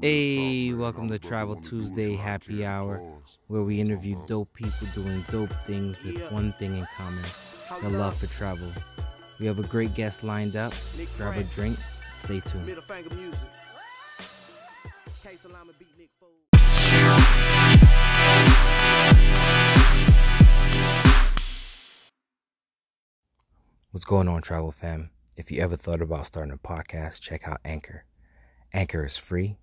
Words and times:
Hey, 0.00 0.72
welcome 0.72 1.08
to 1.08 1.18
Travel 1.18 1.56
Tuesday 1.56 2.16
Happy 2.16 2.64
Hour, 2.64 3.02
where 3.48 3.62
we 3.62 3.78
interview 3.80 4.16
dope 4.26 4.52
people 4.54 4.86
doing 4.94 5.22
dope 5.30 5.52
things 5.66 6.02
with 6.02 6.32
one 6.32 6.52
thing 6.52 6.78
in 6.78 6.86
common 6.96 7.22
the 7.82 7.90
love 7.90 8.16
for 8.16 8.26
travel. 8.26 8.68
We 9.38 9.44
have 9.46 9.58
a 9.58 9.64
great 9.64 9.94
guest 9.94 10.24
lined 10.24 10.56
up. 10.56 10.72
Grab 11.18 11.36
a 11.36 11.42
drink, 11.44 11.78
stay 12.16 12.40
tuned. 12.40 12.66
Middle 12.66 12.82
finger 12.82 13.14
music. 13.14 13.38
K 15.22 15.36
Salama 15.36 15.72
beat 15.78 15.88
Nick 15.98 16.08
Foles. 16.22 16.46
What's 23.90 24.06
going 24.06 24.28
on, 24.28 24.40
travel 24.40 24.72
fam? 24.72 25.10
If 25.36 25.50
you 25.50 25.60
ever 25.60 25.76
thought 25.76 26.00
about 26.00 26.26
starting 26.26 26.52
a 26.52 26.56
podcast, 26.56 27.20
check 27.20 27.46
out 27.46 27.60
Anchor. 27.62 28.04
Anchor 28.72 29.04
is 29.04 29.16
free. 29.16 29.58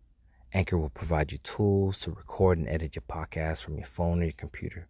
Anchor 0.56 0.78
will 0.78 0.90
provide 0.90 1.32
you 1.32 1.40
tools 1.40 2.00
to 2.02 2.12
record 2.12 2.60
and 2.60 2.70
edit 2.70 2.96
your 2.96 3.04
podcast 3.10 3.64
from 3.64 3.76
your 3.76 3.88
phone 3.88 4.22
or 4.22 4.26
your 4.26 4.34
computer. 4.34 4.88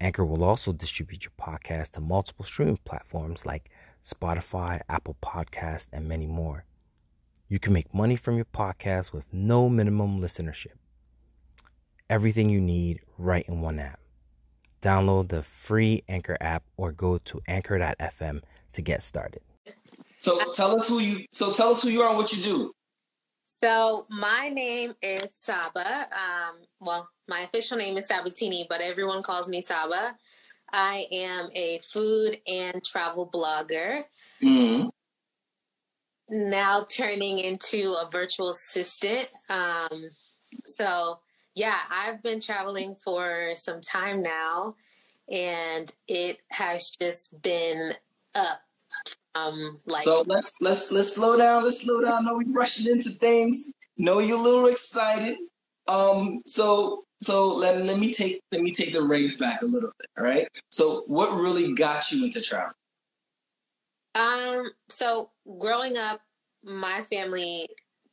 Anchor 0.00 0.24
will 0.24 0.44
also 0.44 0.72
distribute 0.72 1.24
your 1.24 1.32
podcast 1.40 1.90
to 1.90 2.00
multiple 2.00 2.44
streaming 2.44 2.78
platforms 2.84 3.44
like 3.44 3.70
Spotify, 4.04 4.80
Apple 4.88 5.16
Podcasts, 5.20 5.88
and 5.92 6.06
many 6.06 6.28
more. 6.28 6.64
You 7.48 7.58
can 7.58 7.72
make 7.72 7.92
money 7.92 8.14
from 8.14 8.36
your 8.36 8.44
podcast 8.44 9.12
with 9.12 9.24
no 9.32 9.68
minimum 9.68 10.20
listenership. 10.20 10.78
Everything 12.08 12.48
you 12.48 12.60
need 12.60 13.00
right 13.18 13.44
in 13.48 13.60
one 13.60 13.80
app. 13.80 13.98
Download 14.82 15.28
the 15.28 15.42
free 15.42 16.04
Anchor 16.08 16.36
app 16.40 16.62
or 16.76 16.92
go 16.92 17.18
to 17.18 17.40
anchor.fm 17.48 18.40
to 18.72 18.82
get 18.82 19.02
started. 19.02 19.42
So 20.18 20.52
tell 20.52 20.78
us 20.78 20.88
who 20.88 21.00
you. 21.00 21.26
So 21.32 21.52
tell 21.52 21.70
us 21.72 21.82
who 21.82 21.90
you 21.90 22.02
are 22.02 22.08
and 22.10 22.16
what 22.16 22.32
you 22.32 22.42
do. 22.42 22.72
So 23.62 24.06
my 24.08 24.48
name 24.48 24.94
is 25.02 25.28
Saba. 25.38 26.06
Um, 26.12 26.56
well, 26.80 27.08
my 27.28 27.40
official 27.40 27.76
name 27.76 27.98
is 27.98 28.06
Sabatini, 28.06 28.66
but 28.68 28.80
everyone 28.80 29.22
calls 29.22 29.48
me 29.48 29.60
Saba. 29.60 30.16
I 30.72 31.06
am 31.12 31.50
a 31.54 31.80
food 31.92 32.38
and 32.46 32.82
travel 32.84 33.28
blogger, 33.32 34.04
Mm-hmm. 34.42 34.88
now 36.30 36.84
turning 36.84 37.40
into 37.40 37.92
a 38.00 38.08
virtual 38.10 38.48
assistant. 38.50 39.28
Um, 39.50 40.08
so 40.64 41.18
yeah, 41.54 41.76
I've 41.90 42.22
been 42.22 42.40
traveling 42.40 42.94
for 42.94 43.52
some 43.56 43.82
time 43.82 44.22
now, 44.22 44.76
and 45.30 45.92
it 46.08 46.38
has 46.50 46.90
just 46.98 47.42
been 47.42 47.92
up. 48.34 48.62
Um, 49.34 49.80
like 49.86 50.02
So 50.02 50.24
let's 50.26 50.58
let's 50.60 50.90
let's 50.92 51.14
slow 51.14 51.36
down. 51.36 51.64
Let's 51.64 51.82
slow 51.82 52.00
down. 52.00 52.24
No, 52.24 52.36
we 52.36 52.44
rushing 52.46 52.90
into 52.90 53.10
things. 53.10 53.70
Know 53.96 54.18
you're 54.18 54.38
a 54.38 54.42
little 54.42 54.66
excited. 54.66 55.38
Um. 55.88 56.42
So 56.46 57.04
so 57.20 57.48
let 57.48 57.82
let 57.84 57.98
me 57.98 58.12
take 58.12 58.40
let 58.50 58.62
me 58.62 58.70
take 58.70 58.92
the 58.92 59.02
reins 59.02 59.36
back 59.36 59.62
a 59.62 59.66
little 59.66 59.90
bit. 59.98 60.10
All 60.18 60.24
right. 60.24 60.48
So 60.70 61.04
what 61.06 61.38
really 61.38 61.74
got 61.74 62.10
you 62.10 62.24
into 62.24 62.40
travel? 62.40 62.72
Um, 64.14 64.70
so 64.88 65.30
growing 65.58 65.96
up, 65.96 66.20
my 66.64 67.02
family 67.02 67.68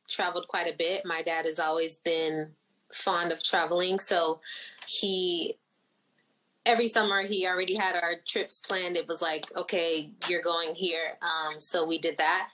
traveled 0.07 0.47
quite 0.47 0.71
a 0.71 0.77
bit. 0.77 1.05
My 1.05 1.21
dad 1.21 1.45
has 1.45 1.59
always 1.59 1.97
been 1.97 2.51
fond 2.93 3.31
of 3.31 3.43
traveling, 3.43 3.99
so 3.99 4.39
he 4.85 5.55
every 6.67 6.87
summer 6.89 7.23
he 7.23 7.47
already 7.47 7.73
had 7.75 7.95
our 7.95 8.15
trips 8.27 8.59
planned. 8.59 8.97
It 8.97 9.07
was 9.07 9.21
like, 9.21 9.45
okay, 9.55 10.11
you're 10.27 10.41
going 10.41 10.75
here. 10.75 11.17
Um, 11.21 11.59
so 11.61 11.85
we 11.85 11.97
did 11.97 12.17
that. 12.17 12.49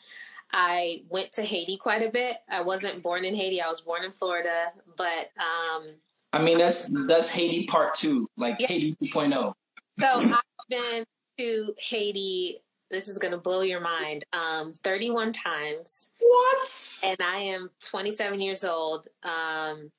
I 0.54 1.02
went 1.10 1.34
to 1.34 1.42
Haiti 1.42 1.78
quite 1.78 2.04
a 2.04 2.12
bit. 2.12 2.38
I 2.48 2.62
wasn't 2.62 3.02
born 3.02 3.26
in 3.26 3.36
Haiti. 3.36 3.60
I 3.60 3.70
was 3.70 3.82
born 3.82 4.04
in 4.06 4.12
Florida, 4.12 4.68
but 4.96 5.32
um, 5.40 5.88
I 6.32 6.42
mean 6.44 6.60
that's 6.60 6.92
that's 7.08 7.32
Haiti 7.32 7.66
part 7.66 7.96
two, 7.96 8.30
like 8.38 8.58
Yeah. 8.60 8.68
Haiti 8.68 8.96
2.0. 9.04 9.54
So 10.00 10.08
I've 10.08 10.42
been 10.70 11.06
to 11.40 11.74
Haiti. 11.80 12.60
This 12.92 13.08
is 13.08 13.18
gonna 13.18 13.40
blow 13.40 13.62
your 13.62 13.80
mind. 13.82 14.26
Um, 14.32 14.74
31 14.74 15.34
times, 15.34 16.10
What? 16.20 17.00
and 17.04 17.18
I 17.20 17.40
am 17.40 17.72
27 17.90 18.40
years 18.40 18.64
old. 18.64 19.08
Um, 19.24 19.92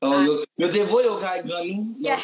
Oh, 0.00 0.22
yo, 0.22 0.44
yo 0.56 0.70
te 0.70 0.84
voy 0.84 1.06
au 1.06 1.18
guy 1.20 1.42
gunny. 1.42 1.94
Yeah. 1.98 2.22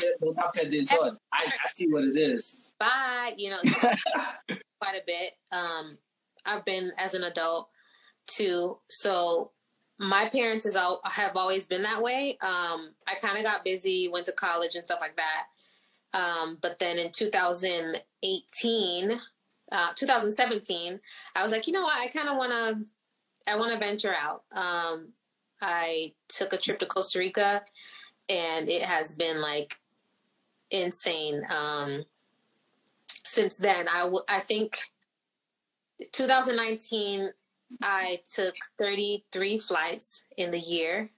I, 1.32 1.46
I 1.46 1.68
see 1.68 1.90
what 1.90 2.04
it 2.04 2.16
is. 2.16 2.72
bye. 2.78 3.34
You 3.36 3.50
know, 3.50 3.60
quite 4.80 4.96
a 4.96 5.02
bit. 5.06 5.32
Um, 5.50 5.98
I've 6.46 6.64
been 6.64 6.92
as 6.98 7.14
an 7.14 7.24
adult 7.24 7.68
too. 8.26 8.78
So 8.88 9.50
my 9.98 10.28
parents 10.28 10.66
is 10.66 10.76
all, 10.76 11.00
have 11.04 11.36
always 11.36 11.66
been 11.66 11.82
that 11.82 12.02
way. 12.02 12.38
Um, 12.40 12.94
I 13.06 13.14
kind 13.20 13.38
of 13.38 13.44
got 13.44 13.64
busy, 13.64 14.08
went 14.08 14.26
to 14.26 14.32
college 14.32 14.74
and 14.74 14.84
stuff 14.84 14.98
like 15.00 15.16
that. 15.16 15.46
Um, 16.12 16.58
but 16.60 16.78
then 16.78 16.98
in 16.98 17.12
2018, 17.12 19.20
uh, 19.72 19.92
2017, 19.96 21.00
I 21.34 21.42
was 21.42 21.50
like, 21.50 21.66
you 21.66 21.72
know 21.72 21.82
what? 21.82 21.96
I 21.96 22.08
kind 22.08 22.28
of 22.28 22.36
want 22.36 22.52
to, 22.52 22.84
I 23.50 23.56
want 23.56 23.72
to 23.72 23.78
venture 23.78 24.14
out. 24.14 24.42
Um, 24.52 25.14
I 25.60 26.12
took 26.28 26.52
a 26.52 26.58
trip 26.58 26.78
to 26.80 26.86
Costa 26.86 27.18
Rica 27.18 27.62
and 28.28 28.68
it 28.68 28.82
has 28.82 29.14
been 29.14 29.40
like 29.40 29.80
insane. 30.70 31.42
Um, 31.50 32.04
since 33.26 33.56
then, 33.56 33.88
I, 33.88 34.00
w- 34.00 34.24
I 34.28 34.40
think 34.40 34.78
2019, 36.12 37.30
I 37.82 38.18
took 38.32 38.54
33 38.78 39.58
flights 39.58 40.22
in 40.36 40.50
the 40.50 40.58
year, 40.58 41.10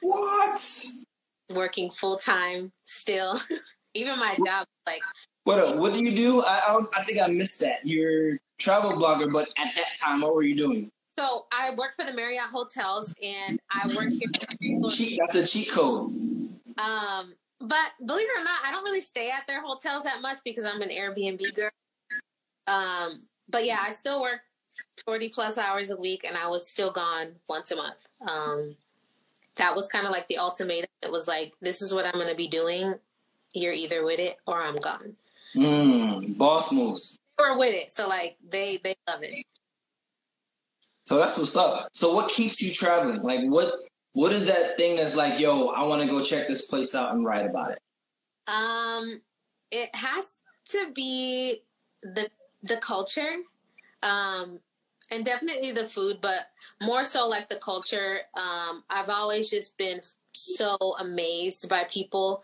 What? 0.00 0.84
working 1.50 1.90
full 1.90 2.16
time 2.16 2.72
still. 2.84 3.38
Even 3.94 4.18
my 4.18 4.36
job, 4.46 4.66
like, 4.86 5.02
What 5.44 5.58
uh, 5.58 5.76
what 5.76 5.94
do 5.94 6.04
you 6.04 6.14
do? 6.14 6.42
I 6.42 6.60
I, 6.68 7.00
I 7.00 7.04
think 7.04 7.20
I 7.20 7.26
missed 7.26 7.58
that. 7.60 7.84
You're 7.84 8.34
a 8.34 8.38
travel 8.58 8.92
blogger, 8.92 9.32
but 9.32 9.48
at 9.58 9.74
that 9.74 9.96
time, 10.00 10.20
what 10.20 10.34
were 10.34 10.42
you 10.42 10.54
doing? 10.54 10.90
So 11.18 11.46
I 11.50 11.74
work 11.74 11.96
for 11.96 12.04
the 12.04 12.12
Marriott 12.12 12.44
hotels 12.52 13.12
and 13.20 13.58
I 13.72 13.88
work 13.88 14.10
here. 14.10 15.18
That's 15.18 15.34
a 15.34 15.44
cheat 15.44 15.72
code. 15.72 16.12
Um, 16.78 17.34
but 17.60 17.92
believe 18.06 18.28
it 18.28 18.40
or 18.40 18.44
not, 18.44 18.60
I 18.64 18.70
don't 18.70 18.84
really 18.84 19.00
stay 19.00 19.28
at 19.30 19.44
their 19.48 19.60
hotels 19.60 20.04
that 20.04 20.22
much 20.22 20.38
because 20.44 20.64
I'm 20.64 20.80
an 20.80 20.90
Airbnb 20.90 21.56
girl. 21.56 21.70
Um, 22.68 23.22
but 23.48 23.64
yeah, 23.64 23.78
I 23.80 23.90
still 23.90 24.22
work 24.22 24.42
40 25.06 25.30
plus 25.30 25.58
hours 25.58 25.90
a 25.90 25.96
week 25.96 26.22
and 26.22 26.36
I 26.36 26.46
was 26.46 26.68
still 26.68 26.92
gone 26.92 27.32
once 27.48 27.72
a 27.72 27.76
month. 27.76 28.06
Um, 28.20 28.76
that 29.56 29.74
was 29.74 29.88
kind 29.88 30.06
of 30.06 30.12
like 30.12 30.28
the 30.28 30.38
ultimatum. 30.38 30.90
It 31.02 31.10
was 31.10 31.26
like, 31.26 31.52
this 31.60 31.82
is 31.82 31.92
what 31.92 32.06
I'm 32.06 32.12
going 32.12 32.28
to 32.28 32.36
be 32.36 32.46
doing. 32.46 32.94
You're 33.54 33.72
either 33.72 34.04
with 34.04 34.20
it 34.20 34.36
or 34.46 34.62
I'm 34.62 34.76
gone. 34.76 35.16
Mm, 35.56 36.38
boss 36.38 36.72
moves. 36.72 37.18
Or 37.40 37.58
with 37.58 37.74
it. 37.74 37.90
So 37.90 38.06
like 38.06 38.36
they, 38.48 38.78
they 38.84 38.94
love 39.08 39.24
it. 39.24 39.34
So 41.08 41.16
that's 41.16 41.38
what's 41.38 41.56
up. 41.56 41.88
So 41.94 42.12
what 42.12 42.28
keeps 42.28 42.60
you 42.60 42.70
traveling? 42.70 43.22
Like 43.22 43.40
what 43.44 43.72
what 44.12 44.30
is 44.30 44.44
that 44.44 44.76
thing 44.76 44.96
that's 44.96 45.16
like, 45.16 45.40
yo, 45.40 45.68
I 45.68 45.82
want 45.84 46.02
to 46.02 46.06
go 46.06 46.22
check 46.22 46.46
this 46.46 46.66
place 46.66 46.94
out 46.94 47.14
and 47.14 47.24
write 47.24 47.46
about 47.46 47.70
it? 47.70 47.78
Um, 48.46 49.22
it 49.70 49.88
has 49.94 50.36
to 50.68 50.92
be 50.94 51.62
the 52.02 52.28
the 52.62 52.76
culture, 52.76 53.36
um, 54.02 54.60
and 55.10 55.24
definitely 55.24 55.72
the 55.72 55.86
food, 55.86 56.18
but 56.20 56.48
more 56.82 57.04
so 57.04 57.26
like 57.26 57.48
the 57.48 57.56
culture. 57.56 58.20
Um, 58.36 58.84
I've 58.90 59.08
always 59.08 59.48
just 59.48 59.78
been 59.78 60.02
so 60.34 60.76
amazed 61.00 61.70
by 61.70 61.84
people 61.84 62.42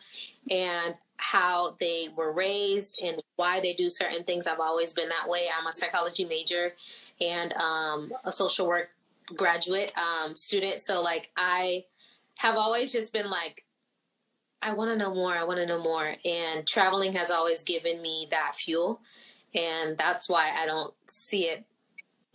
and 0.51 0.95
how 1.19 1.77
they 1.81 2.09
were 2.17 2.33
raised 2.33 2.99
and 3.05 3.23
why 3.37 3.61
they 3.61 3.75
do 3.75 3.91
certain 3.91 4.25
things. 4.25 4.47
I've 4.47 4.59
always 4.59 4.95
been 4.95 5.11
that 5.11 5.29
way. 5.29 5.49
I'm 5.55 5.67
a 5.67 5.73
psychology 5.73 6.25
major 6.25 6.73
and 7.21 7.53
um, 7.55 8.13
a 8.25 8.33
social 8.33 8.67
work 8.67 8.91
graduate 9.37 9.93
um, 9.97 10.35
student, 10.35 10.81
so 10.81 11.03
like 11.03 11.31
I 11.37 11.85
have 12.37 12.57
always 12.57 12.93
just 12.93 13.13
been 13.13 13.31
like 13.31 13.65
I 14.65 14.73
want 14.73 14.91
to 14.91 14.97
know 14.97 15.15
more. 15.15 15.35
I 15.35 15.45
want 15.45 15.59
to 15.59 15.67
know 15.67 15.81
more. 15.81 16.17
And 16.25 16.67
traveling 16.67 17.13
has 17.13 17.31
always 17.31 17.63
given 17.63 18.01
me 18.01 18.27
that 18.31 18.57
fuel. 18.57 19.03
And 19.55 19.97
that's 19.99 20.27
why 20.27 20.53
I 20.57 20.65
don't 20.65 20.95
see 21.07 21.45
it 21.45 21.65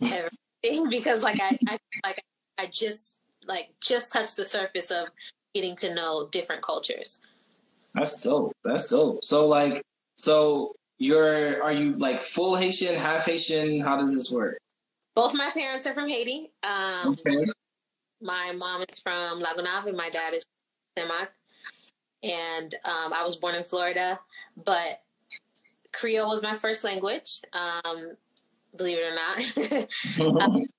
ever 0.00 0.28
because 0.88 1.22
like 1.22 1.40
I, 1.42 1.58
I 1.66 1.78
like 2.04 2.24
I 2.56 2.66
just 2.66 3.16
like 3.46 3.70
just 3.80 4.12
touched 4.12 4.36
the 4.36 4.44
surface 4.44 4.92
of 4.92 5.08
getting 5.54 5.74
to 5.76 5.92
know 5.92 6.28
different 6.30 6.62
cultures. 6.62 7.18
That's 7.94 8.22
dope. 8.22 8.56
That's 8.64 8.88
dope. 8.88 9.24
So 9.24 9.48
like 9.48 9.82
so 10.16 10.76
you're 10.98 11.60
are 11.62 11.72
you 11.72 11.96
like 11.96 12.22
full 12.22 12.54
Haitian, 12.54 12.94
half 12.94 13.26
Haitian? 13.26 13.80
How 13.80 13.96
does 13.96 14.14
this 14.14 14.30
work? 14.30 14.56
Both 15.14 15.34
my 15.34 15.50
parents 15.50 15.86
are 15.86 15.94
from 15.94 16.08
Haiti. 16.08 16.52
Um, 16.62 17.12
Okay. 17.12 17.50
my 18.20 18.52
mom 18.58 18.82
is 18.88 18.98
from 19.00 19.40
La 19.40 19.54
Gonâve 19.54 19.86
and 19.86 19.96
my 19.96 20.10
dad 20.10 20.34
is 20.34 20.44
from 20.96 21.08
Semak. 21.08 21.28
And 22.22 22.74
um, 22.84 23.12
I 23.12 23.24
was 23.24 23.36
born 23.36 23.54
in 23.54 23.64
Florida, 23.64 24.20
but 24.64 25.02
Creole 25.92 26.28
was 26.28 26.42
my 26.42 26.54
first 26.54 26.84
language. 26.84 27.40
Um, 27.52 28.12
believe 28.76 28.98
it 28.98 29.12
or 29.12 29.14
not. 29.14 29.88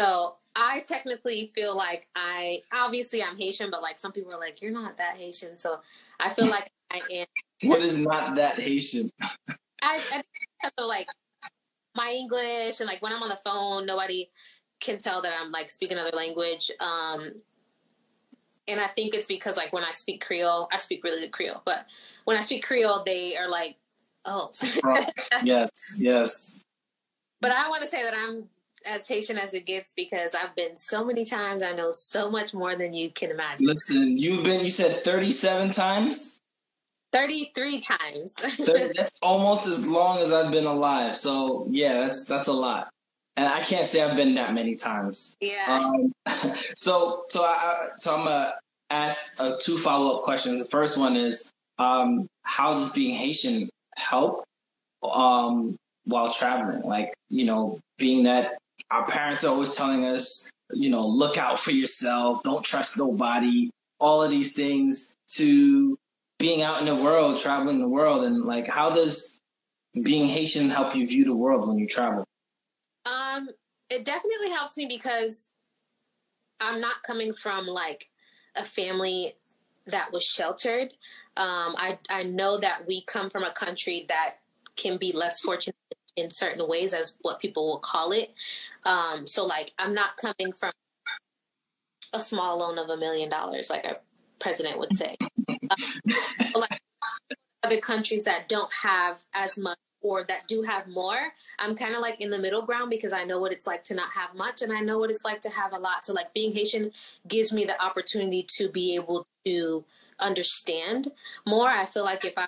So 0.00 0.36
I 0.56 0.80
technically 0.80 1.52
feel 1.54 1.76
like 1.76 2.08
I 2.16 2.60
obviously 2.72 3.22
I'm 3.22 3.36
Haitian, 3.36 3.70
but 3.70 3.82
like 3.82 3.98
some 3.98 4.12
people 4.12 4.32
are 4.34 4.40
like, 4.40 4.60
you're 4.60 4.72
not 4.72 4.96
that 4.98 5.16
Haitian. 5.16 5.56
So 5.56 5.80
I 6.18 6.30
feel 6.30 6.46
like 6.46 6.70
I 6.90 7.00
am. 7.12 7.26
What 7.62 7.80
is 7.80 7.98
not 7.98 8.34
that 8.36 8.58
Haitian? 8.58 9.10
I, 9.82 9.96
I 9.96 9.98
think 10.10 10.24
like 10.78 11.06
my 11.94 12.12
English 12.12 12.80
and 12.80 12.86
like 12.86 13.02
when 13.02 13.12
I'm 13.12 13.22
on 13.22 13.28
the 13.28 13.38
phone, 13.44 13.86
nobody 13.86 14.30
can 14.80 14.98
tell 14.98 15.22
that 15.22 15.32
I'm 15.40 15.50
like 15.52 15.70
speaking 15.70 15.98
another 15.98 16.16
language. 16.16 16.70
Um, 16.80 17.32
and 18.66 18.80
I 18.80 18.86
think 18.86 19.14
it's 19.14 19.26
because 19.26 19.56
like 19.56 19.72
when 19.72 19.84
I 19.84 19.92
speak 19.92 20.24
Creole, 20.24 20.68
I 20.72 20.78
speak 20.78 21.04
really 21.04 21.20
good 21.20 21.32
Creole, 21.32 21.62
but 21.64 21.86
when 22.24 22.36
I 22.36 22.42
speak 22.42 22.64
Creole, 22.64 23.02
they 23.04 23.36
are 23.36 23.48
like, 23.48 23.76
oh. 24.24 24.50
yes, 25.44 25.98
yes. 26.00 26.64
But 27.40 27.52
I 27.52 27.68
want 27.68 27.82
to 27.82 27.88
say 27.88 28.02
that 28.02 28.14
I'm 28.14 28.48
as 28.86 29.06
Haitian 29.06 29.38
as 29.38 29.54
it 29.54 29.66
gets 29.66 29.92
because 29.92 30.34
I've 30.34 30.54
been 30.54 30.76
so 30.76 31.04
many 31.04 31.24
times. 31.24 31.62
I 31.62 31.72
know 31.72 31.90
so 31.90 32.30
much 32.30 32.54
more 32.54 32.76
than 32.76 32.94
you 32.94 33.10
can 33.10 33.30
imagine. 33.30 33.66
Listen, 33.66 34.16
you've 34.16 34.44
been, 34.44 34.64
you 34.64 34.70
said 34.70 34.92
37 34.96 35.70
times? 35.70 36.40
33 37.14 37.80
times. 37.80 38.34
that's 38.96 39.18
almost 39.22 39.68
as 39.68 39.88
long 39.88 40.18
as 40.18 40.32
I've 40.32 40.50
been 40.50 40.66
alive. 40.66 41.16
So 41.16 41.66
yeah, 41.70 42.00
that's 42.00 42.26
that's 42.26 42.48
a 42.48 42.52
lot. 42.52 42.88
And 43.36 43.46
I 43.46 43.60
can't 43.62 43.86
say 43.86 44.02
I've 44.02 44.16
been 44.16 44.34
that 44.34 44.52
many 44.52 44.74
times. 44.74 45.36
Yeah. 45.40 45.64
Um, 45.68 46.12
so 46.76 47.24
so 47.28 47.42
I 47.42 47.90
so 47.96 48.16
I'm 48.16 48.24
gonna 48.24 48.54
ask 48.90 49.40
uh, 49.40 49.56
two 49.60 49.78
follow 49.78 50.16
up 50.16 50.24
questions. 50.24 50.60
The 50.60 50.68
first 50.68 50.98
one 50.98 51.16
is 51.16 51.52
um, 51.78 52.26
how 52.42 52.74
does 52.74 52.92
being 52.92 53.16
Haitian 53.16 53.70
help 53.96 54.42
um, 55.04 55.76
while 56.06 56.32
traveling? 56.32 56.82
Like 56.82 57.14
you 57.30 57.44
know, 57.44 57.78
being 57.96 58.24
that 58.24 58.58
our 58.90 59.06
parents 59.06 59.44
are 59.44 59.52
always 59.52 59.76
telling 59.76 60.04
us, 60.04 60.50
you 60.72 60.90
know, 60.90 61.06
look 61.06 61.38
out 61.38 61.60
for 61.60 61.70
yourself, 61.70 62.42
don't 62.42 62.64
trust 62.64 62.98
nobody, 62.98 63.70
all 64.00 64.20
of 64.20 64.32
these 64.32 64.54
things 64.54 65.14
to 65.36 65.96
being 66.38 66.62
out 66.62 66.80
in 66.80 66.86
the 66.86 67.02
world, 67.02 67.38
traveling 67.38 67.80
the 67.80 67.88
world, 67.88 68.24
and 68.24 68.44
like 68.44 68.66
how 68.66 68.90
does 68.90 69.40
being 70.02 70.28
Haitian 70.28 70.70
help 70.70 70.94
you 70.94 71.06
view 71.06 71.24
the 71.24 71.34
world 71.34 71.68
when 71.68 71.78
you 71.78 71.86
travel? 71.86 72.24
Um, 73.06 73.48
it 73.90 74.04
definitely 74.04 74.50
helps 74.50 74.76
me 74.76 74.86
because 74.86 75.48
I'm 76.60 76.80
not 76.80 77.02
coming 77.02 77.32
from 77.32 77.66
like 77.66 78.10
a 78.56 78.64
family 78.64 79.34
that 79.86 80.12
was 80.12 80.24
sheltered. 80.24 80.94
Um, 81.36 81.74
I 81.76 81.98
I 82.08 82.22
know 82.22 82.58
that 82.58 82.86
we 82.86 83.02
come 83.02 83.30
from 83.30 83.44
a 83.44 83.50
country 83.50 84.06
that 84.08 84.36
can 84.76 84.96
be 84.96 85.12
less 85.12 85.40
fortunate 85.40 85.76
in 86.16 86.30
certain 86.30 86.66
ways, 86.68 86.94
as 86.94 87.18
what 87.22 87.40
people 87.40 87.66
will 87.66 87.78
call 87.78 88.12
it. 88.12 88.32
Um, 88.84 89.26
so 89.26 89.44
like 89.44 89.72
I'm 89.78 89.94
not 89.94 90.16
coming 90.16 90.52
from 90.52 90.72
a 92.12 92.20
small 92.20 92.58
loan 92.58 92.78
of 92.78 92.88
a 92.88 92.96
million 92.96 93.28
dollars, 93.28 93.70
like 93.70 93.84
a 93.84 93.98
president 94.38 94.78
would 94.78 94.96
say. 94.96 95.16
Um, 95.48 95.58
like 96.54 96.80
other 97.62 97.80
countries 97.80 98.24
that 98.24 98.48
don't 98.48 98.70
have 98.82 99.24
as 99.32 99.56
much 99.58 99.78
or 100.02 100.24
that 100.24 100.46
do 100.46 100.62
have 100.62 100.86
more, 100.86 101.18
I'm 101.58 101.74
kind 101.74 101.94
of 101.94 102.00
like 102.02 102.20
in 102.20 102.30
the 102.30 102.38
middle 102.38 102.62
ground 102.62 102.90
because 102.90 103.12
I 103.12 103.24
know 103.24 103.40
what 103.40 103.52
it's 103.52 103.66
like 103.66 103.84
to 103.84 103.94
not 103.94 104.10
have 104.12 104.34
much 104.34 104.60
and 104.60 104.72
I 104.72 104.80
know 104.80 104.98
what 104.98 105.10
it's 105.10 105.24
like 105.24 105.40
to 105.42 105.50
have 105.50 105.72
a 105.72 105.78
lot. 105.78 106.04
So 106.04 106.12
like 106.12 106.34
being 106.34 106.52
Haitian 106.52 106.92
gives 107.26 107.52
me 107.52 107.64
the 107.64 107.82
opportunity 107.82 108.46
to 108.56 108.68
be 108.68 108.94
able 108.94 109.26
to 109.46 109.84
understand 110.20 111.08
more. 111.46 111.68
I 111.68 111.86
feel 111.86 112.04
like 112.04 112.24
if 112.24 112.34
I 112.36 112.46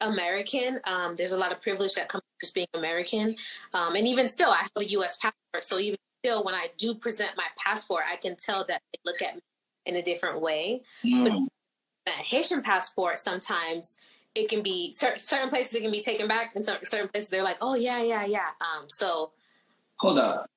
American, 0.00 0.80
um, 0.84 1.16
there's 1.16 1.32
a 1.32 1.38
lot 1.38 1.52
of 1.52 1.60
privilege 1.60 1.94
that 1.94 2.08
comes 2.08 2.22
with 2.22 2.46
just 2.46 2.54
being 2.54 2.66
American. 2.74 3.36
Um, 3.72 3.96
and 3.96 4.06
even 4.06 4.28
still, 4.28 4.50
I 4.50 4.58
have 4.58 4.70
a 4.76 4.84
U.S. 4.90 5.16
passport. 5.16 5.64
So 5.64 5.78
even 5.78 5.98
still, 6.22 6.44
when 6.44 6.54
I 6.54 6.68
do 6.76 6.94
present 6.94 7.30
my 7.36 7.46
passport, 7.56 8.04
I 8.10 8.16
can 8.16 8.36
tell 8.36 8.64
that 8.66 8.82
they 8.92 8.98
look 9.04 9.22
at 9.22 9.36
me 9.36 9.42
in 9.86 9.96
a 9.96 10.02
different 10.02 10.40
way. 10.40 10.82
Mm. 11.04 11.24
But 11.24 12.12
that 12.12 12.24
Haitian 12.24 12.62
passport, 12.62 13.18
sometimes 13.18 13.96
it 14.34 14.48
can 14.48 14.62
be 14.62 14.92
certain 14.92 15.48
places 15.48 15.74
it 15.74 15.82
can 15.82 15.90
be 15.90 16.02
taken 16.02 16.28
back, 16.28 16.52
and 16.54 16.64
certain 16.64 17.08
places 17.08 17.30
they're 17.30 17.42
like, 17.42 17.58
oh 17.60 17.74
yeah, 17.74 18.02
yeah, 18.02 18.24
yeah. 18.24 18.50
Um, 18.60 18.84
so 18.88 19.32
hold 19.96 20.18
up, 20.18 20.50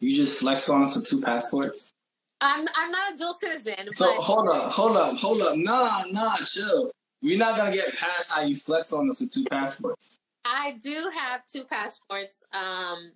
you 0.00 0.14
just 0.14 0.40
flexed 0.40 0.68
on 0.68 0.82
us 0.82 0.94
with 0.94 1.08
two 1.08 1.20
passports. 1.20 1.92
I'm 2.40 2.66
I'm 2.76 2.90
not 2.90 3.14
a 3.14 3.16
dual 3.16 3.34
citizen. 3.34 3.90
So 3.90 4.14
but- 4.14 4.22
hold 4.22 4.48
up, 4.48 4.70
hold 4.70 4.96
up, 4.96 5.16
hold 5.16 5.40
up. 5.42 5.56
Nah, 5.56 6.04
nah, 6.10 6.36
chill. 6.44 6.90
We're 7.22 7.38
not 7.38 7.56
gonna 7.56 7.74
get 7.74 7.96
past 7.96 8.32
how 8.32 8.42
you 8.42 8.54
flexed 8.54 8.92
on 8.92 9.08
us 9.08 9.20
with 9.20 9.30
two 9.30 9.46
passports. 9.50 10.18
I 10.44 10.76
do 10.82 11.10
have 11.14 11.46
two 11.46 11.64
passports. 11.64 12.44
Um, 12.52 13.12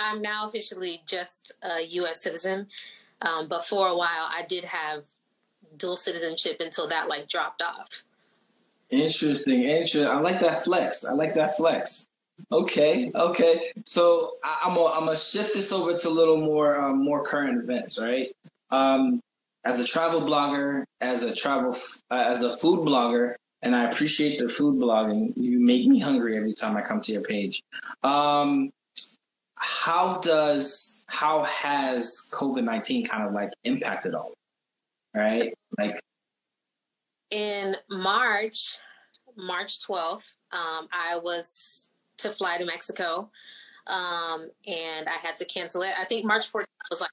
I'm 0.00 0.20
now 0.20 0.48
officially 0.48 1.02
just 1.06 1.52
a 1.62 1.82
U.S. 1.82 2.22
citizen, 2.22 2.66
um, 3.22 3.48
but 3.48 3.64
for 3.64 3.88
a 3.88 3.96
while 3.96 4.28
I 4.28 4.44
did 4.48 4.64
have 4.64 5.04
dual 5.76 5.96
citizenship 5.96 6.58
until 6.60 6.88
that 6.88 7.08
like 7.08 7.28
dropped 7.28 7.62
off. 7.62 8.04
Interesting, 8.90 9.62
interesting. 9.62 10.06
I 10.06 10.20
like 10.20 10.40
that 10.40 10.64
flex. 10.64 11.06
I 11.06 11.14
like 11.14 11.34
that 11.34 11.56
flex. 11.56 12.06
Okay, 12.50 13.10
okay. 13.14 13.72
So 13.86 14.36
I, 14.44 14.62
am 14.66 14.74
gonna 14.74 15.10
I'm 15.10 15.16
shift 15.16 15.54
this 15.54 15.72
over 15.72 15.96
to 15.96 16.08
a 16.08 16.10
little 16.10 16.38
more 16.38 16.80
um, 16.80 17.02
more 17.02 17.24
current 17.24 17.62
events, 17.62 18.00
right? 18.00 18.34
Um, 18.70 19.20
as 19.64 19.78
a 19.78 19.86
travel 19.86 20.20
blogger, 20.20 20.84
as 21.00 21.22
a 21.22 21.34
travel 21.34 21.76
uh, 22.10 22.24
as 22.28 22.42
a 22.42 22.54
food 22.56 22.86
blogger, 22.86 23.34
and 23.62 23.74
I 23.74 23.88
appreciate 23.88 24.38
the 24.38 24.48
food 24.48 24.76
blogging. 24.76 25.32
You 25.36 25.60
make 25.60 25.86
me 25.86 25.98
hungry 25.98 26.36
every 26.36 26.52
time 26.52 26.76
I 26.76 26.82
come 26.82 27.00
to 27.00 27.12
your 27.12 27.22
page. 27.22 27.62
Um, 28.02 28.72
how 29.62 30.18
does 30.20 31.04
how 31.08 31.44
has 31.44 32.30
COVID 32.32 32.64
nineteen 32.64 33.06
kind 33.06 33.26
of 33.26 33.32
like 33.32 33.50
impacted 33.64 34.14
all? 34.14 34.32
Right, 35.14 35.52
like 35.78 36.00
in 37.32 37.76
March, 37.88 38.78
March 39.36 39.80
12th, 39.86 40.26
um, 40.52 40.86
I 40.92 41.18
was 41.22 41.88
to 42.18 42.30
fly 42.30 42.58
to 42.58 42.66
Mexico, 42.66 43.30
um, 43.86 44.50
and 44.66 45.08
I 45.08 45.16
had 45.22 45.38
to 45.38 45.46
cancel 45.46 45.82
it. 45.82 45.92
I 45.98 46.04
think 46.04 46.26
March 46.26 46.52
14th 46.52 46.66
was 46.90 47.00
like, 47.00 47.10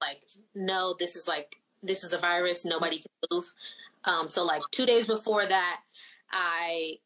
like, 0.00 0.20
no, 0.54 0.94
this 0.98 1.16
is 1.16 1.26
like, 1.26 1.56
this 1.82 2.04
is 2.04 2.12
a 2.12 2.18
virus. 2.18 2.66
Nobody 2.66 2.98
can 2.98 3.06
move. 3.30 3.52
Um, 4.04 4.28
so 4.28 4.44
like 4.44 4.62
two 4.72 4.84
days 4.84 5.06
before 5.06 5.46
that, 5.46 5.80
I, 6.30 6.98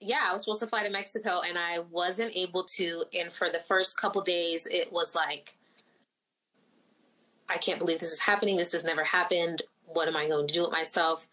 yeah, 0.00 0.26
I 0.28 0.32
was 0.32 0.44
supposed 0.44 0.60
to 0.60 0.66
fly 0.66 0.82
to 0.82 0.90
Mexico 0.90 1.42
and 1.46 1.58
I 1.58 1.80
wasn't 1.90 2.32
able 2.34 2.64
to. 2.76 3.04
And 3.12 3.32
for 3.32 3.50
the 3.50 3.60
first 3.60 4.00
couple 4.00 4.22
days, 4.22 4.66
it 4.70 4.92
was 4.92 5.14
like, 5.14 5.56
I 7.48 7.58
can't 7.58 7.78
believe 7.78 8.00
this 8.00 8.12
is 8.12 8.20
happening. 8.20 8.56
This 8.56 8.72
has 8.72 8.84
never 8.84 9.04
happened 9.04 9.62
what 9.92 10.08
am 10.08 10.16
I 10.16 10.28
going 10.28 10.46
to 10.46 10.54
do 10.54 10.62
with 10.62 10.72
myself? 10.72 11.28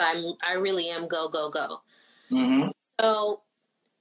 I'm 0.00 0.34
I 0.46 0.54
really 0.54 0.88
am 0.88 1.08
go 1.08 1.28
go 1.28 1.50
go. 1.50 1.80
Mm-hmm. 2.30 2.68
So 3.00 3.42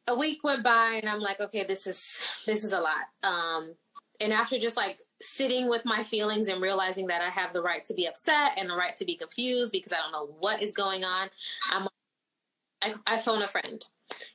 a 0.07 0.15
week 0.15 0.43
went 0.43 0.63
by 0.63 0.99
and 1.01 1.09
I'm 1.09 1.19
like, 1.19 1.39
okay, 1.39 1.63
this 1.63 1.87
is 1.87 2.21
this 2.45 2.63
is 2.63 2.73
a 2.73 2.79
lot. 2.79 3.05
Um, 3.23 3.73
and 4.21 4.33
after 4.33 4.57
just 4.59 4.77
like 4.77 4.99
sitting 5.21 5.69
with 5.69 5.85
my 5.85 6.03
feelings 6.03 6.47
and 6.47 6.61
realizing 6.61 7.07
that 7.07 7.21
I 7.21 7.29
have 7.29 7.53
the 7.53 7.61
right 7.61 7.83
to 7.85 7.93
be 7.93 8.07
upset 8.07 8.57
and 8.59 8.69
the 8.69 8.75
right 8.75 8.95
to 8.97 9.05
be 9.05 9.15
confused 9.15 9.71
because 9.71 9.91
I 9.91 9.97
don't 9.97 10.11
know 10.11 10.35
what 10.39 10.61
is 10.61 10.73
going 10.73 11.03
on, 11.03 11.29
I'm 11.71 11.87
I, 12.81 12.93
I 13.05 13.17
phone 13.17 13.41
a 13.41 13.47
friend, 13.47 13.83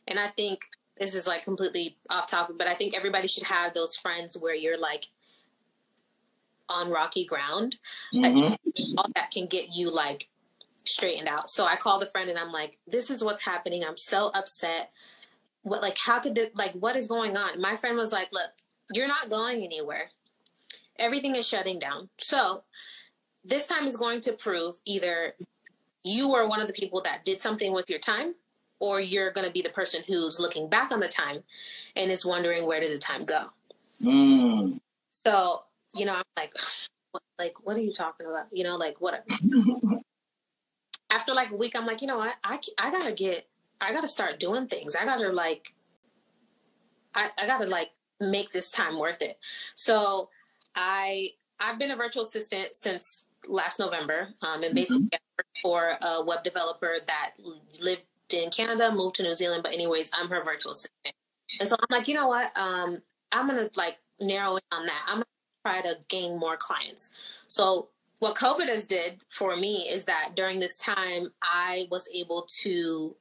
and 0.07 0.19
I 0.19 0.29
think 0.29 0.61
this 0.99 1.15
is 1.15 1.27
like 1.27 1.45
completely 1.45 1.97
off 2.11 2.29
topic, 2.29 2.57
but 2.59 2.67
I 2.67 2.75
think 2.75 2.95
everybody 2.95 3.27
should 3.29 3.45
have 3.45 3.75
those 3.75 3.97
friends 3.97 4.37
where 4.37 4.55
you're 4.55 4.79
like 4.79 5.09
on 6.69 6.91
rocky 6.91 7.25
ground 7.25 7.77
mm-hmm. 8.15 8.55
that, 8.97 9.11
that 9.15 9.31
can 9.31 9.47
get 9.47 9.75
you 9.75 9.91
like 9.91 10.29
straightened 10.85 11.29
out. 11.29 11.51
So 11.51 11.65
I 11.65 11.77
called 11.77 12.03
a 12.03 12.07
friend 12.07 12.31
and 12.31 12.39
I'm 12.39 12.53
like, 12.53 12.79
this 12.87 13.11
is 13.11 13.23
what's 13.23 13.43
happening. 13.43 13.85
I'm 13.85 13.97
so 13.97 14.29
upset. 14.29 14.91
What 15.63 15.83
like 15.83 15.99
how 15.99 16.21
could 16.21 16.35
this 16.35 16.51
like 16.55 16.73
what 16.73 16.97
is 16.97 17.07
going 17.07 17.37
on? 17.37 17.61
My 17.61 17.77
friend 17.77 17.97
was 17.97 18.13
like, 18.13 18.29
look, 18.33 18.51
you're 18.93 19.09
not 19.09 19.31
going 19.31 19.63
anywhere. 19.63 20.11
Everything 20.99 21.37
is 21.37 21.47
shutting 21.47 21.79
down. 21.79 22.09
So 22.19 22.65
this 23.45 23.67
time 23.67 23.87
is 23.87 23.97
going 23.97 24.21
to 24.23 24.33
prove 24.33 24.77
either 24.85 25.35
you 26.05 26.35
are 26.35 26.49
one 26.49 26.61
of 26.61 26.67
the 26.67 26.73
people 26.73 27.01
that 27.03 27.25
did 27.25 27.41
something 27.41 27.73
with 27.73 27.89
your 27.89 27.99
time 27.99 28.35
or 28.81 29.01
you're 29.01 29.31
going 29.31 29.47
to 29.47 29.53
be 29.53 29.63
the 29.63 29.69
person 29.69 30.03
who's 30.07 30.41
looking 30.41 30.69
back 30.69 30.91
on 30.91 31.01
the 31.01 31.09
time 31.09 31.45
and 31.95 32.11
is 32.11 32.25
wondering 32.25 32.67
where 32.67 32.81
did 32.81 32.93
the 32.93 32.99
time 32.99 33.25
go. 33.25 33.45
Mm. 34.03 34.81
So 35.25 35.63
you 35.95 36.07
know, 36.07 36.15
I'm 36.15 36.23
like, 36.37 36.53
what, 37.13 37.23
like, 37.39 37.55
what 37.63 37.77
are 37.77 37.81
you 37.81 37.93
talking 37.93 38.27
about? 38.27 38.47
You 38.53 38.65
know, 38.65 38.77
like, 38.77 39.01
what? 39.01 39.27
After 41.11 41.35
like 41.35 41.51
a 41.51 41.57
week, 41.57 41.77
I'm 41.77 41.87
like, 41.87 42.01
you 42.01 42.07
know 42.07 42.19
what? 42.19 42.35
I, 42.43 42.59
I 42.79 42.91
gotta 42.91 43.13
get, 43.13 43.47
I 43.81 43.93
gotta 43.93 44.09
start 44.09 44.41
doing 44.41 44.67
things. 44.67 44.97
I 44.97 45.05
gotta 45.05 45.29
like, 45.31 45.75
I, 47.15 47.29
I 47.37 47.47
gotta 47.47 47.67
like 47.67 47.91
make 48.19 48.51
this 48.51 48.71
time 48.71 48.99
worth 48.99 49.21
it. 49.21 49.39
So 49.75 50.31
I, 50.75 51.33
I've 51.61 51.79
been 51.79 51.91
a 51.91 51.97
virtual 51.97 52.23
assistant 52.23 52.75
since 52.75 53.25
last 53.49 53.79
November, 53.79 54.29
um, 54.43 54.55
and 54.57 54.65
mm-hmm. 54.65 54.75
basically 54.75 55.03
mm-hmm. 55.05 55.61
for 55.63 55.97
a 56.01 56.25
web 56.25 56.43
developer 56.45 56.97
that 57.07 57.33
lived 57.81 58.05
in 58.33 58.51
Canada, 58.51 58.93
moved 58.93 59.17
to 59.17 59.23
New 59.23 59.35
Zealand. 59.35 59.63
But 59.63 59.73
anyways, 59.73 60.11
I'm 60.15 60.29
her 60.29 60.43
virtual 60.45 60.73
assistant. 60.73 61.15
And 61.61 61.69
so 61.69 61.77
I'm 61.79 61.87
like, 61.91 62.09
you 62.09 62.15
know 62.15 62.29
what? 62.29 62.57
Um, 62.57 63.03
I'm 63.31 63.49
gonna 63.49 63.71
like 63.77 63.99
narrow 64.21 64.57
in 64.57 64.63
on 64.73 64.87
that. 64.87 65.05
I'm 65.07 65.17
gonna 65.17 65.27
try 65.65 65.81
to 65.83 65.99
gain 66.09 66.39
more 66.39 66.57
clients. 66.57 67.11
So 67.49 67.89
what 68.21 68.37
COVID 68.37 68.69
has 68.69 68.85
did 68.85 69.19
for 69.31 69.57
me 69.57 69.89
is 69.89 70.05
that 70.05 70.33
during 70.37 70.61
this 70.61 70.77
time, 70.77 71.33
I 71.43 71.89
was 71.91 72.09
able 72.15 72.47
to 72.63 73.17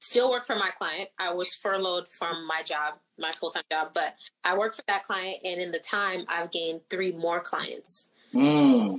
still 0.00 0.30
work 0.30 0.46
for 0.46 0.56
my 0.56 0.70
client. 0.76 1.10
I 1.18 1.32
was 1.32 1.54
furloughed 1.54 2.08
from 2.08 2.46
my 2.46 2.62
job, 2.64 2.94
my 3.18 3.32
full 3.32 3.50
time 3.50 3.64
job, 3.70 3.90
but 3.94 4.16
I 4.44 4.56
worked 4.56 4.76
for 4.76 4.84
that 4.88 5.04
client, 5.04 5.38
and 5.44 5.60
in 5.60 5.72
the 5.72 5.78
time, 5.78 6.24
I've 6.28 6.50
gained 6.50 6.80
three 6.90 7.12
more 7.12 7.40
clients. 7.40 8.08
Mm. 8.34 8.98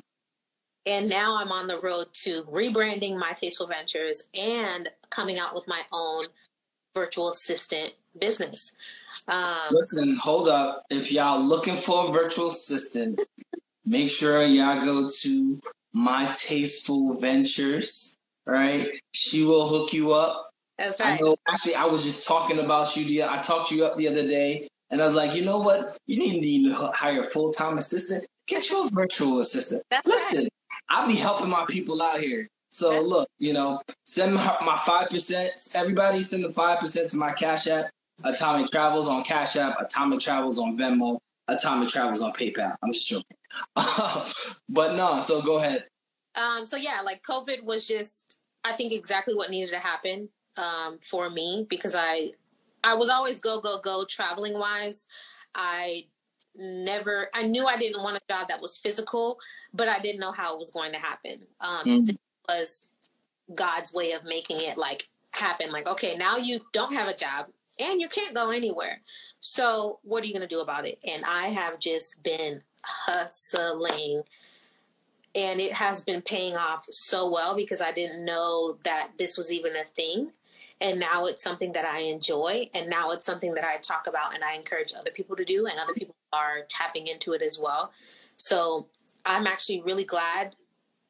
And 0.86 1.10
now 1.10 1.38
I'm 1.38 1.52
on 1.52 1.68
the 1.68 1.78
road 1.80 2.08
to 2.24 2.44
rebranding 2.44 3.18
my 3.18 3.34
Tasteful 3.34 3.68
Ventures 3.68 4.24
and 4.34 4.90
coming 5.10 5.38
out 5.38 5.54
with 5.54 5.68
my 5.68 5.82
own 5.92 6.28
virtual 6.96 7.30
assistant 7.30 7.94
business. 8.18 8.72
Um, 9.28 9.46
Listen, 9.72 10.18
hold 10.22 10.48
up. 10.48 10.86
If 10.90 11.12
y'all 11.12 11.42
looking 11.42 11.76
for 11.76 12.10
a 12.10 12.12
virtual 12.12 12.48
assistant, 12.48 13.20
make 13.86 14.10
sure 14.10 14.44
y'all 14.44 14.84
go 14.84 15.08
to 15.22 15.60
my 15.94 16.34
tasteful 16.34 17.20
ventures. 17.20 18.18
Right, 18.46 19.02
she 19.12 19.44
will 19.44 19.68
hook 19.68 19.92
you 19.92 20.14
up. 20.14 20.52
that's 20.78 21.02
I 21.02 21.12
right. 21.12 21.22
know. 21.22 21.36
Actually, 21.50 21.76
I 21.76 21.84
was 21.84 22.06
just 22.06 22.26
talking 22.26 22.60
about 22.60 22.96
you. 22.96 23.04
The 23.04 23.24
I 23.24 23.42
talked 23.42 23.72
you 23.72 23.86
up 23.86 23.98
the 23.98 24.08
other 24.08 24.26
day, 24.26 24.70
and 24.90 25.02
I 25.02 25.06
was 25.06 25.18
like, 25.18 25.36
you 25.36 25.44
know 25.44 25.60
what? 25.60 25.98
You 26.06 26.18
didn't 26.18 26.40
need 26.40 26.70
to 26.70 26.74
hire 26.96 27.24
a 27.24 27.30
full 27.30 27.52
time 27.52 27.78
assistant. 27.78 28.26
Get 28.48 28.70
your 28.70 28.90
virtual 28.90 29.40
assistant. 29.40 29.84
That's 29.90 30.08
Listen, 30.08 30.44
right. 30.44 30.54
I'll 30.90 31.08
be 31.08 31.16
helping 31.16 31.50
my 31.50 31.66
people 31.68 32.02
out 32.02 32.20
here. 32.20 32.48
So 32.70 32.92
Yeah. 32.92 33.00
look, 33.00 33.30
you 33.40 33.54
know, 33.54 33.82
send 34.06 34.36
my 34.36 34.58
my 34.64 34.78
five 34.80 35.10
percent. 35.10 35.52
Everybody 35.74 36.24
send 36.24 36.44
the 36.44 36.52
five 36.52 36.80
percent 36.80 37.10
to 37.12 37.18
my 37.18 37.32
Cash 37.34 37.68
App. 37.68 37.88
Atomic 38.24 38.72
Travels 38.72 39.08
on 39.08 39.24
Cash 39.24 39.56
App. 39.58 39.80
Atomic 39.80 40.20
Travels 40.20 40.60
on 40.60 40.78
Venmo. 40.78 41.20
Atomic 41.48 41.90
Travels 41.90 42.22
on 42.22 42.34
PayPal. 42.34 42.76
I'm 42.84 42.92
just 42.92 43.08
joking. 43.08 43.38
but 44.70 44.96
no, 44.96 45.22
so 45.22 45.42
go 45.42 45.58
ahead. 45.58 45.86
Um, 46.36 46.66
so 46.66 46.78
yeah, 46.78 47.02
like 47.04 47.22
COVID 47.24 47.64
was 47.64 47.88
just, 47.88 48.38
I 48.64 48.74
think 48.74 48.92
exactly 48.92 49.34
what 49.34 49.50
needed 49.50 49.72
to 49.72 49.80
happen 49.80 50.30
um, 50.58 51.00
for 51.02 51.30
me 51.30 51.66
because 51.70 51.96
I, 51.96 52.32
I 52.84 52.94
was 52.96 53.10
always 53.10 53.40
go 53.40 53.62
go 53.62 53.80
go 53.80 54.06
traveling 54.06 54.54
wise. 54.54 55.06
I 55.56 56.04
never, 56.58 57.30
I 57.34 57.44
knew 57.44 57.66
I 57.66 57.78
didn't 57.78 58.04
want 58.04 58.18
a 58.18 58.22
job 58.30 58.48
that 58.50 58.62
was 58.62 58.78
physical, 58.78 59.40
but 59.74 59.88
I 59.88 60.00
didn't 60.00 60.20
know 60.20 60.32
how 60.32 60.54
it 60.54 60.60
was 60.60 60.72
going 60.72 60.92
to 60.94 61.00
happen. 61.00 61.48
Um, 61.62 61.86
Mhm. 61.86 62.06
This 62.08 62.18
was 62.48 62.82
God's 63.54 63.94
way 63.94 64.12
of 64.14 64.24
making 64.24 64.60
it 64.62 64.78
like 64.78 65.10
happen. 65.32 65.72
Like, 65.72 65.88
okay, 65.88 66.16
now 66.16 66.38
you 66.38 66.66
don't 66.74 66.94
have 66.94 67.08
a 67.08 67.16
job 67.16 67.48
and 67.80 68.02
you 68.02 68.10
can't 68.10 68.34
go 68.34 68.50
anywhere. 68.50 69.02
So 69.40 70.00
what 70.04 70.24
are 70.24 70.28
you 70.28 70.34
going 70.34 70.42
to 70.42 70.48
do 70.48 70.62
about 70.62 70.86
it? 70.86 71.00
And 71.06 71.24
I 71.26 71.48
have 71.48 71.80
just 71.80 72.24
been 72.24 72.64
hustling 72.84 74.24
and 75.36 75.62
it 75.62 75.74
has 75.74 76.04
been 76.04 76.22
paying 76.22 76.56
off 76.56 76.86
so 76.90 77.30
well 77.30 77.56
because 77.56 77.82
I 77.82 77.92
didn't 77.92 78.26
know 78.26 78.80
that 78.84 79.12
this 79.18 79.38
was 79.38 79.52
even 79.52 79.76
a 79.76 79.84
thing. 79.96 80.32
And 80.80 81.00
now 81.00 81.26
it's 81.26 81.44
something 81.44 81.74
that 81.74 81.86
I 81.86 82.00
enjoy. 82.00 82.70
And 82.74 82.90
now 82.90 83.12
it's 83.12 83.26
something 83.26 83.54
that 83.56 83.64
I 83.64 83.78
talk 83.78 84.08
about 84.08 84.36
and 84.36 84.44
I 84.44 84.54
encourage 84.54 84.94
other 84.94 85.12
people 85.12 85.36
to 85.36 85.46
do. 85.46 85.66
And 85.66 85.80
other 85.80 85.94
people 85.94 86.16
are 86.32 86.62
tapping 86.70 87.08
into 87.08 87.34
it 87.34 87.42
as 87.42 87.58
well. 87.60 87.92
So 88.36 88.88
I'm 89.26 89.48
actually 89.48 89.82
really 89.82 90.04
glad 90.04 90.56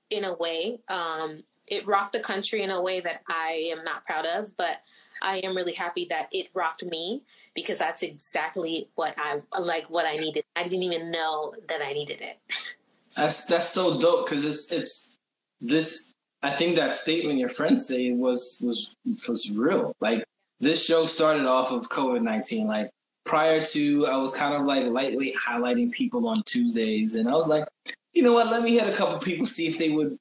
in 0.10 0.24
a 0.24 0.34
way. 0.34 0.80
Um, 0.88 1.44
it 1.68 1.86
rocked 1.86 2.14
the 2.14 2.20
country 2.20 2.64
in 2.64 2.72
a 2.72 2.82
way 2.82 3.02
that 3.02 3.22
I 3.28 3.70
am 3.72 3.84
not 3.84 4.06
proud 4.06 4.26
of, 4.26 4.56
but 4.56 4.82
I 5.22 5.38
am 5.40 5.56
really 5.56 5.74
happy 5.74 6.06
that 6.10 6.30
it 6.32 6.50
rocked 6.54 6.84
me 6.84 7.24
because 7.54 7.80
that's 7.80 8.04
exactly 8.04 8.90
what 8.96 9.16
I 9.18 9.42
like 9.60 9.90
what 9.90 10.06
I 10.06 10.16
needed. 10.18 10.46
I 10.56 10.64
didn't 10.64 10.84
even 10.84 11.12
know 11.12 11.54
that 11.68 11.82
I 11.84 11.94
needed 11.94 12.20
it. 12.22 12.40
That's 13.16 13.48
that's 13.48 13.70
so 13.70 14.00
dope 14.00 14.28
because 14.28 14.46
it's 14.46 14.72
it's 14.72 15.18
this. 15.60 16.14
I 16.44 16.52
think 16.52 16.76
that 16.76 16.96
statement 16.96 17.40
your 17.40 17.50
friend 17.50 17.80
said 17.80 18.18
was 18.18 18.62
was 18.64 18.96
was 19.06 19.52
real. 19.52 19.96
Like 20.00 20.24
this 20.60 20.86
show 20.86 21.06
started 21.06 21.46
off 21.46 21.72
of 21.72 21.90
COVID 21.90 22.22
nineteen. 22.22 22.68
Like 22.68 22.92
prior 23.28 23.64
to, 23.64 24.08
I 24.08 24.18
was 24.18 24.36
kind 24.36 24.56
of 24.56 24.66
like 24.66 24.86
lightweight 24.86 25.36
highlighting 25.36 25.92
people 25.92 26.28
on 26.28 26.44
Tuesdays, 26.44 27.16
and 27.16 27.28
I 27.28 27.34
was 27.34 27.48
like, 27.48 27.68
you 28.14 28.24
know 28.24 28.34
what? 28.34 28.48
Let 28.48 28.64
me 28.64 28.72
hit 28.72 28.88
a 28.88 28.96
couple 28.96 29.20
people 29.20 29.46
see 29.46 29.68
if 29.68 29.78
they 29.78 29.90
would 29.90 30.18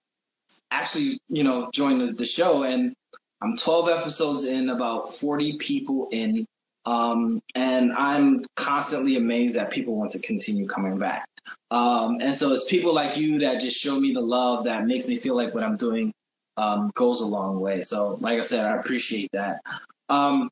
actually, 0.71 1.19
you 1.29 1.45
know, 1.45 1.71
join 1.73 2.05
the, 2.05 2.13
the 2.13 2.25
show. 2.25 2.65
And 2.65 2.95
I'm 3.41 3.57
12 3.57 3.89
episodes 3.89 4.45
in, 4.45 4.71
about 4.71 5.13
40 5.13 5.57
people 5.59 6.09
in, 6.11 6.47
um, 6.87 7.43
and 7.55 7.93
I'm 7.93 8.43
constantly 8.55 9.17
amazed 9.17 9.57
that 9.57 9.71
people 9.71 9.97
want 9.97 10.13
to 10.13 10.21
continue 10.21 10.67
coming 10.67 10.99
back. 10.99 11.27
Um, 11.71 12.19
and 12.21 12.35
so 12.35 12.53
it's 12.53 12.71
people 12.71 12.95
like 12.95 13.17
you 13.17 13.39
that 13.41 13.61
just 13.61 13.79
show 13.79 13.99
me 13.99 14.13
the 14.13 14.21
love 14.21 14.65
that 14.65 14.87
makes 14.87 15.09
me 15.09 15.17
feel 15.17 15.37
like 15.37 15.53
what 15.55 15.65
I'm 15.65 15.75
doing 15.75 16.13
um, 16.57 16.91
goes 16.95 17.21
a 17.21 17.27
long 17.27 17.61
way. 17.61 17.83
So, 17.83 18.19
like 18.21 18.39
I 18.39 18.43
said, 18.43 18.65
I 18.65 18.79
appreciate 18.79 19.31
that. 19.33 19.61
Um, 20.09 20.49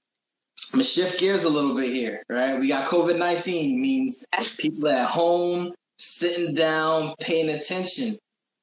I'm 0.73 0.79
gonna 0.79 0.85
shift 0.85 1.21
gears 1.21 1.45
a 1.45 1.49
little 1.49 1.75
bit 1.75 1.93
here, 1.93 2.23
right? 2.29 2.59
We 2.59 2.69
got 2.69 2.89
COVID 2.89 3.19
19 3.19 3.81
means 3.81 4.25
people 4.59 4.89
at 4.89 5.09
home 5.09 5.73
sitting 5.99 6.55
down, 6.55 7.15
paying 7.21 7.51
attention. 7.51 8.17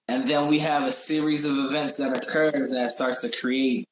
And 0.07 0.27
then 0.27 0.49
we 0.49 0.59
have 0.59 0.83
a 0.83 0.91
series 0.91 1.45
of 1.45 1.57
events 1.57 1.95
that 1.97 2.17
occur 2.17 2.67
that 2.69 2.91
starts 2.91 3.21
to 3.21 3.37
create 3.37 3.87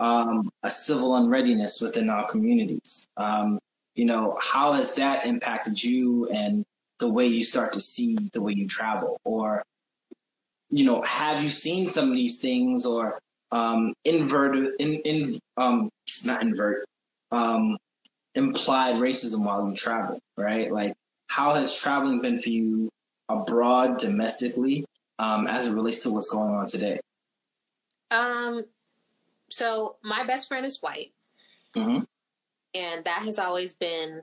um, 0.00 0.50
a 0.62 0.70
civil 0.70 1.14
unreadiness 1.16 1.80
within 1.80 2.10
our 2.10 2.28
communities. 2.28 3.06
Um, 3.16 3.60
you 3.94 4.06
know, 4.06 4.36
how 4.40 4.72
has 4.72 4.94
that 4.96 5.26
impacted 5.26 5.82
you 5.82 6.28
and 6.30 6.64
the 6.98 7.08
way 7.08 7.26
you 7.26 7.44
start 7.44 7.74
to 7.74 7.80
see 7.80 8.16
the 8.32 8.40
way 8.40 8.52
you 8.52 8.66
travel? 8.66 9.20
Or, 9.24 9.62
you 10.70 10.84
know, 10.84 11.02
have 11.02 11.44
you 11.44 11.50
seen 11.50 11.88
some 11.88 12.08
of 12.08 12.14
these 12.14 12.40
things 12.40 12.86
or 12.86 13.18
um, 13.52 13.92
inverted, 14.04 14.74
in, 14.78 14.94
in, 15.04 15.38
um, 15.58 15.90
not 16.24 16.42
invert, 16.42 16.86
um, 17.30 17.76
implied 18.34 18.96
racism 18.96 19.44
while 19.44 19.68
you 19.68 19.74
travel, 19.74 20.18
right? 20.36 20.72
Like, 20.72 20.94
how 21.28 21.54
has 21.54 21.78
traveling 21.78 22.22
been 22.22 22.38
for 22.38 22.50
you 22.50 22.88
abroad, 23.28 23.98
domestically, 23.98 24.86
um, 25.18 25.46
as 25.46 25.66
it 25.66 25.74
relates 25.74 26.02
to 26.04 26.12
what's 26.12 26.32
going 26.32 26.54
on 26.54 26.66
today? 26.66 27.00
Um, 28.10 28.64
so 29.50 29.96
my 30.02 30.24
best 30.24 30.48
friend 30.48 30.66
is 30.66 30.80
white, 30.80 31.12
hmm 31.74 32.00
and 32.74 33.04
that 33.04 33.22
has 33.22 33.38
always 33.38 33.72
been 33.72 34.22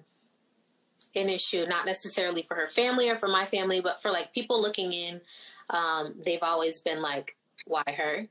an 1.16 1.30
issue, 1.30 1.66
not 1.68 1.86
necessarily 1.86 2.42
for 2.42 2.56
her 2.56 2.68
family 2.68 3.10
or 3.10 3.18
for 3.18 3.28
my 3.28 3.46
family, 3.46 3.82
but 3.82 4.02
for 4.02 4.12
like 4.12 4.34
people 4.34 4.62
looking 4.62 4.94
in. 4.94 5.22
Um, 5.70 6.16
they've 6.26 6.44
always 6.44 6.80
been 6.80 7.02
like, 7.02 7.36
"Why 7.66 7.84
her?" 7.88 8.28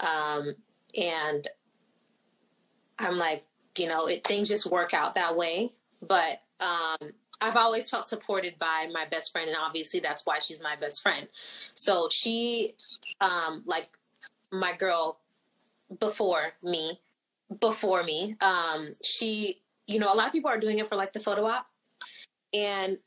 Um, 0.00 0.54
and 0.98 1.46
I'm 2.98 3.16
like, 3.16 3.44
you 3.76 3.88
know, 3.88 4.06
it, 4.06 4.26
things 4.26 4.48
just 4.48 4.66
work 4.70 4.94
out 4.94 5.14
that 5.14 5.36
way. 5.36 5.72
But 6.02 6.40
um, 6.60 7.12
I've 7.40 7.56
always 7.56 7.88
felt 7.88 8.06
supported 8.06 8.58
by 8.58 8.88
my 8.92 9.06
best 9.06 9.32
friend, 9.32 9.48
and 9.48 9.56
obviously 9.58 10.00
that's 10.00 10.26
why 10.26 10.38
she's 10.40 10.60
my 10.60 10.76
best 10.80 11.02
friend. 11.02 11.28
So 11.74 12.08
she, 12.10 12.74
um, 13.20 13.62
like 13.66 13.88
my 14.52 14.74
girl 14.74 15.18
before 15.98 16.52
me, 16.62 17.00
before 17.60 18.02
me, 18.02 18.36
um, 18.40 18.94
she, 19.02 19.60
you 19.86 19.98
know, 19.98 20.12
a 20.12 20.14
lot 20.14 20.26
of 20.26 20.32
people 20.32 20.50
are 20.50 20.60
doing 20.60 20.78
it 20.78 20.88
for 20.88 20.96
like 20.96 21.12
the 21.12 21.20
photo 21.20 21.46
op, 21.46 21.66
and 22.52 22.98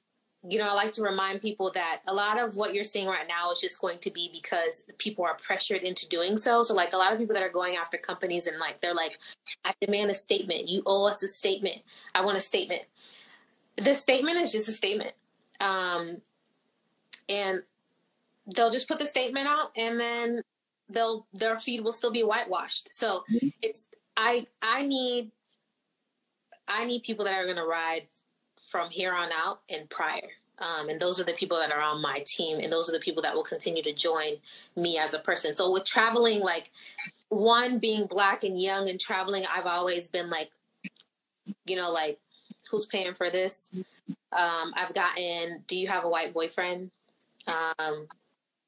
you 0.47 0.59
know, 0.59 0.69
I 0.69 0.73
like 0.73 0.91
to 0.93 1.01
remind 1.01 1.41
people 1.41 1.71
that 1.71 2.01
a 2.05 2.13
lot 2.13 2.41
of 2.41 2.55
what 2.57 2.73
you're 2.73 2.83
seeing 2.83 3.07
right 3.07 3.27
now 3.27 3.51
is 3.51 3.61
just 3.61 3.79
going 3.79 3.99
to 3.99 4.11
be 4.11 4.29
because 4.33 4.85
people 4.97 5.23
are 5.23 5.35
pressured 5.35 5.83
into 5.83 6.07
doing 6.09 6.37
so. 6.37 6.63
So, 6.63 6.73
like, 6.73 6.91
a 6.91 6.97
lot 6.97 7.13
of 7.13 7.19
people 7.19 7.33
that 7.33 7.43
are 7.43 7.49
going 7.49 7.77
after 7.77 7.97
companies 7.97 8.45
and 8.45 8.59
like, 8.59 8.81
they're 8.81 8.93
like, 8.93 9.19
I 9.63 9.73
demand 9.79 10.11
a 10.11 10.15
statement. 10.15 10.67
You 10.67 10.83
owe 10.85 11.07
us 11.07 11.23
a 11.23 11.29
statement. 11.29 11.77
I 12.13 12.25
want 12.25 12.37
a 12.37 12.41
statement. 12.41 12.81
The 13.77 13.95
statement 13.95 14.37
is 14.37 14.51
just 14.51 14.67
a 14.67 14.73
statement. 14.73 15.13
Um, 15.61 16.17
and 17.29 17.61
they'll 18.53 18.71
just 18.71 18.89
put 18.89 18.99
the 18.99 19.05
statement 19.05 19.47
out 19.47 19.71
and 19.77 19.97
then 19.97 20.41
they'll, 20.89 21.25
their 21.33 21.59
feed 21.59 21.81
will 21.81 21.93
still 21.93 22.11
be 22.11 22.23
whitewashed. 22.23 22.93
So 22.93 23.23
it's, 23.61 23.85
I, 24.15 24.45
I 24.61 24.83
need, 24.83 25.31
I 26.67 26.85
need 26.85 27.03
people 27.03 27.25
that 27.25 27.33
are 27.33 27.45
going 27.45 27.57
to 27.57 27.65
ride 27.65 28.07
from 28.69 28.89
here 28.89 29.13
on 29.13 29.29
out 29.31 29.61
and 29.69 29.89
prior. 29.89 30.29
Um, 30.59 30.89
and 30.89 30.99
those 30.99 31.19
are 31.19 31.23
the 31.23 31.33
people 31.33 31.57
that 31.57 31.71
are 31.71 31.81
on 31.81 32.01
my 32.01 32.23
team, 32.25 32.59
and 32.59 32.71
those 32.71 32.87
are 32.87 32.91
the 32.91 32.99
people 32.99 33.23
that 33.23 33.33
will 33.33 33.43
continue 33.43 33.81
to 33.83 33.91
join 33.91 34.33
me 34.75 34.97
as 34.99 35.13
a 35.13 35.19
person. 35.19 35.55
So 35.55 35.71
with 35.71 35.83
traveling, 35.83 36.41
like 36.41 36.71
one 37.29 37.79
being 37.79 38.05
black 38.05 38.43
and 38.43 38.61
young 38.61 38.87
and 38.87 38.99
traveling, 38.99 39.45
I've 39.51 39.65
always 39.65 40.07
been 40.07 40.29
like, 40.29 40.51
you 41.65 41.75
know, 41.75 41.91
like 41.91 42.19
who's 42.69 42.85
paying 42.85 43.15
for 43.15 43.29
this? 43.29 43.71
Um, 44.31 44.73
I've 44.75 44.93
gotten, 44.93 45.63
do 45.67 45.75
you 45.75 45.87
have 45.87 46.03
a 46.03 46.09
white 46.09 46.33
boyfriend? 46.33 46.91
Um, 47.47 48.07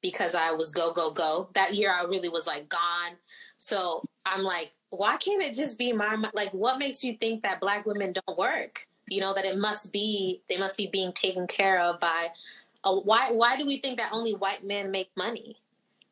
because 0.02 0.34
I 0.34 0.52
was 0.52 0.70
go 0.70 0.92
go 0.92 1.10
go 1.10 1.48
that 1.54 1.74
year, 1.74 1.92
I 1.92 2.04
really 2.04 2.28
was 2.28 2.46
like 2.46 2.68
gone. 2.68 3.16
So 3.58 4.02
I'm 4.24 4.42
like, 4.42 4.72
why 4.90 5.16
can't 5.16 5.42
it 5.42 5.54
just 5.54 5.78
be 5.78 5.92
my 5.92 6.16
like? 6.34 6.52
What 6.52 6.78
makes 6.78 7.02
you 7.02 7.16
think 7.16 7.42
that 7.42 7.60
black 7.60 7.86
women 7.86 8.12
don't 8.12 8.38
work? 8.38 8.86
you 9.08 9.20
know, 9.20 9.34
that 9.34 9.44
it 9.44 9.58
must 9.58 9.92
be 9.92 10.42
they 10.48 10.56
must 10.56 10.76
be 10.76 10.86
being 10.86 11.12
taken 11.12 11.46
care 11.46 11.80
of 11.80 12.00
by. 12.00 12.28
A, 12.84 12.94
why 12.94 13.30
why 13.30 13.56
do 13.56 13.66
we 13.66 13.78
think 13.78 13.98
that 13.98 14.12
only 14.12 14.34
white 14.34 14.64
men 14.64 14.90
make 14.90 15.10
money? 15.16 15.56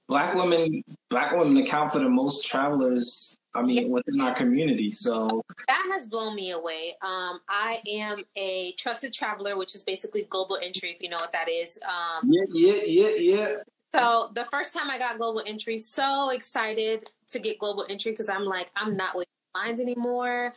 Black 0.09 0.35
women, 0.35 0.85
black 1.09 1.33
women 1.33 1.57
account 1.59 1.93
for 1.93 1.99
the 1.99 2.09
most 2.09 2.47
travelers. 2.47 3.37
I 3.57 3.62
mean, 3.62 3.88
within 3.91 4.21
our 4.21 4.35
community. 4.35 4.91
So 4.91 5.45
that 5.69 5.88
has 5.93 6.09
blown 6.09 6.35
me 6.35 6.50
away. 6.50 6.97
Um, 7.03 7.38
I 7.49 7.81
am 7.88 8.25
a 8.35 8.73
trusted 8.73 9.12
traveler, 9.12 9.57
which 9.57 9.76
is 9.76 9.83
basically 9.83 10.25
global 10.25 10.59
entry, 10.61 10.91
if 10.91 11.00
you 11.00 11.09
know 11.09 11.19
what 11.19 11.31
that 11.31 11.49
is. 11.49 11.79
Um, 11.85 12.29
yeah, 12.33 12.45
yeah, 12.53 12.81
yeah, 12.85 13.11
yeah. 13.17 13.47
So 13.94 14.30
the 14.34 14.44
first 14.46 14.74
time 14.74 14.90
I 14.90 14.98
got 14.98 15.18
global 15.18 15.42
entry, 15.46 15.78
so 15.78 16.30
excited 16.30 17.08
to 17.28 17.38
get 17.38 17.60
global 17.60 17.86
entry 17.88 18.10
because 18.10 18.28
I'm 18.28 18.44
like, 18.44 18.70
I'm 18.74 18.96
not 18.96 19.14
waiting 19.14 19.30
lines 19.54 19.78
anymore. 19.78 20.52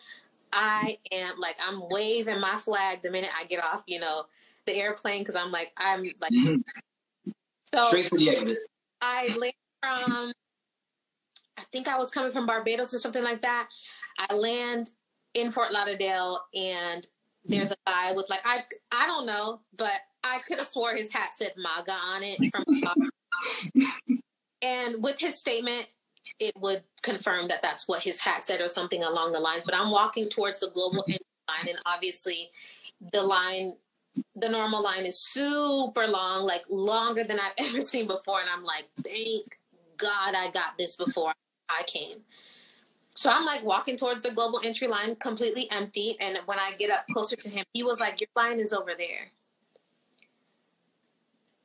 I 0.52 0.98
am 1.12 1.40
like, 1.40 1.58
I'm 1.64 1.88
waving 1.90 2.40
my 2.40 2.58
flag 2.58 3.04
the 3.04 3.12
minute 3.12 3.30
I 3.40 3.46
get 3.46 3.64
off, 3.64 3.84
you 3.86 4.00
know, 4.00 4.26
the 4.66 4.74
airplane 4.74 5.20
because 5.20 5.36
I'm 5.36 5.52
like, 5.52 5.72
I'm 5.78 6.04
like, 6.20 6.32
mm-hmm. 6.32 7.32
so 7.74 7.88
Straight 7.90 8.08
to 8.08 8.18
the 8.18 8.30
exit. 8.30 8.58
I 9.02 9.28
landed 9.28 9.54
from, 9.84 10.32
I 11.58 11.64
think 11.72 11.88
I 11.88 11.98
was 11.98 12.10
coming 12.10 12.32
from 12.32 12.48
Barbados 12.48 12.94
or 12.94 12.98
something 12.98 13.24
like 13.24 13.42
that. 13.42 13.70
I 14.18 14.34
land 14.34 14.90
in 15.36 15.52
Fort 15.52 15.72
Lauderdale 15.72 16.40
and 16.56 17.06
there's 17.46 17.72
a 17.72 17.78
guy 17.86 18.12
with 18.14 18.30
like 18.30 18.42
I 18.44 18.64
I 18.92 19.06
don't 19.08 19.26
know, 19.26 19.62
but 19.78 19.94
I 20.24 20.40
could 20.40 20.60
have 20.60 20.68
swore 20.68 20.96
his 20.96 21.12
hat 21.14 21.30
said 21.38 21.54
MAGA 21.56 21.94
on 21.94 22.24
it 22.24 22.40
from 22.52 22.66
and 24.62 25.04
with 25.04 25.20
his 25.20 25.40
statement 25.40 25.88
it 26.40 26.54
would 26.58 26.84
confirm 27.02 27.48
that 27.48 27.62
that's 27.62 27.88
what 27.88 28.02
his 28.02 28.20
hat 28.20 28.44
said 28.44 28.62
or 28.62 28.70
something 28.70 29.04
along 29.04 29.32
the 29.32 29.40
lines. 29.40 29.64
But 29.64 29.76
I'm 29.76 29.92
walking 29.92 30.30
towards 30.30 30.60
the 30.60 30.70
global 30.70 31.02
mm-hmm. 31.02 31.12
entry 31.14 31.26
line, 31.48 31.70
and 31.70 31.80
obviously, 31.86 32.50
the 33.14 33.24
line, 33.24 33.74
the 34.36 34.50
normal 34.50 34.84
line 34.84 35.06
is 35.06 35.20
super 35.20 36.08
long, 36.08 36.44
like 36.44 36.64
longer 36.70 37.24
than 37.24 37.40
I've 37.40 37.54
ever 37.58 37.82
seen 37.82 38.08
before. 38.08 38.42
And 38.42 38.50
I'm 38.50 38.64
like, 38.64 38.88
thank 39.04 39.58
God 39.98 40.36
I 40.36 40.50
got 40.52 40.78
this 40.78 40.96
before 40.96 41.34
I 41.70 41.84
came. 41.84 42.20
So 43.16 43.32
I'm 43.32 43.46
like 43.46 43.64
walking 43.64 43.98
towards 43.98 44.22
the 44.22 44.30
global 44.30 44.62
entry 44.64 44.88
line, 44.88 45.16
completely 45.16 45.70
empty. 45.72 46.18
And 46.20 46.38
when 46.46 46.60
I 46.60 46.74
get 46.78 46.92
up 46.92 47.06
closer 47.12 47.36
to 47.36 47.50
him, 47.50 47.66
he 47.74 47.82
was 47.82 48.00
like, 48.00 48.22
Your 48.22 48.30
line 48.36 48.60
is 48.60 48.72
over 48.72 48.92
there. 48.96 49.32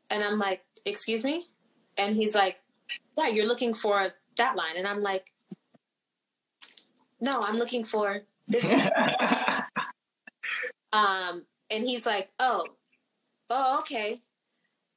And 0.09 0.25
I'm 0.25 0.39
like, 0.39 0.65
Excuse 0.87 1.25
me? 1.25 1.49
And 1.97 2.15
he's 2.15 2.35
like, 2.35 2.59
Yeah, 3.17 3.29
you're 3.29 3.47
looking 3.47 3.75
for 3.75 4.13
that 4.37 4.57
line. 4.57 4.77
And 4.77 4.87
I'm 4.87 5.03
like, 5.03 5.33
No, 7.21 7.43
I'm 7.43 7.57
looking 7.57 7.85
for 7.85 8.23
this. 8.49 8.65
um, 10.93 11.45
and 11.71 11.85
he's 11.85 12.07
like, 12.07 12.31
Oh, 12.39 12.67
oh, 13.51 13.79
okay. 13.81 14.19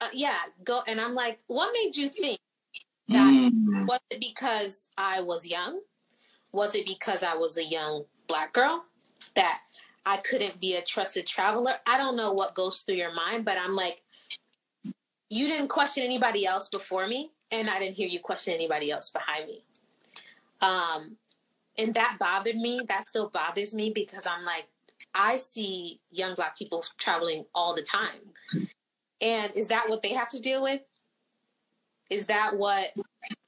Uh, 0.01 0.09
yeah, 0.13 0.37
go. 0.63 0.81
And 0.87 0.99
I'm 0.99 1.13
like, 1.13 1.39
What 1.47 1.73
made 1.73 1.95
you 1.95 2.09
think 2.09 2.39
that? 3.09 3.33
Mm. 3.33 3.87
Was 3.87 3.99
it 4.09 4.19
because 4.19 4.89
I 4.97 5.21
was 5.21 5.47
young? 5.47 5.81
Was 6.51 6.73
it 6.73 6.87
because 6.87 7.21
I 7.21 7.35
was 7.35 7.57
a 7.57 7.63
young 7.63 8.05
black 8.27 8.53
girl 8.53 8.85
that 9.35 9.59
I 10.05 10.17
couldn't 10.17 10.59
be 10.59 10.75
a 10.75 10.81
trusted 10.81 11.27
traveler? 11.27 11.75
I 11.85 11.97
don't 11.97 12.15
know 12.15 12.31
what 12.31 12.55
goes 12.55 12.79
through 12.79 12.95
your 12.95 13.13
mind, 13.13 13.45
but 13.45 13.57
I'm 13.57 13.75
like, 13.75 14.01
you 15.29 15.47
didn't 15.47 15.69
question 15.69 16.03
anybody 16.03 16.45
else 16.45 16.69
before 16.69 17.07
me, 17.07 17.31
and 17.51 17.69
I 17.69 17.79
didn't 17.79 17.95
hear 17.95 18.07
you 18.07 18.19
question 18.19 18.53
anybody 18.53 18.91
else 18.91 19.09
behind 19.09 19.47
me. 19.47 19.63
Um, 20.61 21.17
and 21.77 21.93
that 21.93 22.17
bothered 22.19 22.55
me. 22.55 22.81
That 22.87 23.07
still 23.07 23.29
bothers 23.29 23.73
me 23.73 23.91
because 23.93 24.25
I'm 24.25 24.45
like, 24.45 24.65
I 25.13 25.37
see 25.37 25.99
young 26.11 26.35
black 26.35 26.57
people 26.57 26.83
traveling 26.97 27.45
all 27.53 27.75
the 27.75 27.81
time. 27.81 28.33
And 29.21 29.51
is 29.55 29.67
that 29.69 29.89
what 29.89 30.01
they 30.01 30.13
have 30.13 30.29
to 30.29 30.39
deal 30.39 30.61
with? 30.63 30.81
Is 32.09 32.27
that 32.27 32.55
what 32.55 32.93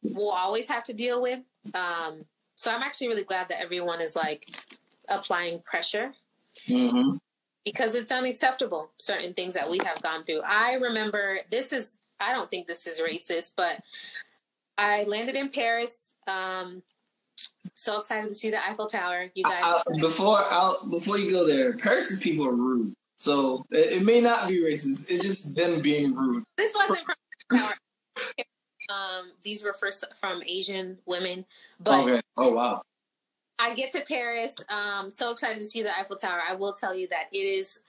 we'll 0.04 0.32
always 0.32 0.68
have 0.68 0.84
to 0.86 0.94
deal 0.94 1.22
with? 1.22 1.40
Um, 1.74 2.26
so 2.56 2.72
I'm 2.72 2.82
actually 2.82 3.10
really 3.10 3.24
glad 3.24 3.50
that 3.50 3.62
everyone 3.62 4.02
is 4.02 4.16
like 4.16 4.46
applying 5.10 5.62
pressure 5.62 6.14
hmm 6.66 7.18
because 7.68 7.96
it's 7.96 8.14
unacceptable 8.14 8.90
certain 8.98 9.34
things 9.34 9.54
that 9.54 9.70
we 9.70 9.78
have 9.84 10.02
gone 10.02 10.24
through. 10.24 10.40
I 10.46 10.76
remember 10.76 11.40
this 11.52 11.74
is 11.74 11.98
I 12.18 12.32
don't 12.32 12.50
think 12.50 12.66
this 12.66 12.88
is 12.88 13.02
racist, 13.02 13.56
but 13.58 13.82
I 14.78 15.04
landed 15.04 15.36
in 15.36 15.50
Paris. 15.50 16.12
Um, 16.28 16.82
so 17.74 18.00
excited 18.00 18.30
to 18.30 18.36
see 18.36 18.52
the 18.52 18.66
Eiffel 18.66 18.88
Tower. 18.88 19.30
You 19.36 19.44
guys, 19.44 19.62
I, 19.66 19.82
I- 19.86 20.00
before 20.00 20.38
I'll, 20.38 20.88
before 20.88 21.18
you 21.18 21.30
go 21.30 21.46
there, 21.46 21.74
Paris 21.74 22.24
people 22.24 22.48
are 22.48 22.54
rude. 22.54 22.94
So 23.18 23.66
it, 23.70 24.02
it 24.02 24.06
may 24.06 24.22
not 24.22 24.48
be 24.48 24.62
racist. 24.62 25.12
It's 25.12 25.22
just 25.22 25.54
them 25.54 25.82
being 25.82 26.16
rude. 26.16 26.46
this 26.56 26.74
wasn't 26.74 27.00
from. 27.06 27.60
Um, 28.90 29.32
these 29.44 29.64
were 29.66 29.74
first 29.74 30.06
from 30.16 30.42
Asian 30.46 30.98
women, 31.06 31.44
but 31.78 32.06
okay. 32.06 32.22
Oh 32.38 32.54
wow. 32.54 32.82
I 33.60 33.74
get 33.74 33.92
to 33.94 34.02
Paris. 34.08 34.56
Um, 34.70 35.10
so 35.10 35.32
excited 35.32 35.60
to 35.60 35.66
see 35.68 35.82
the 35.82 35.98
Eiffel 35.98 36.16
Tower. 36.16 36.40
I 36.48 36.56
will 36.56 36.74
tell 36.74 36.96
you 36.96 37.08
that 37.10 37.26
it 37.32 37.38
is 37.38 37.80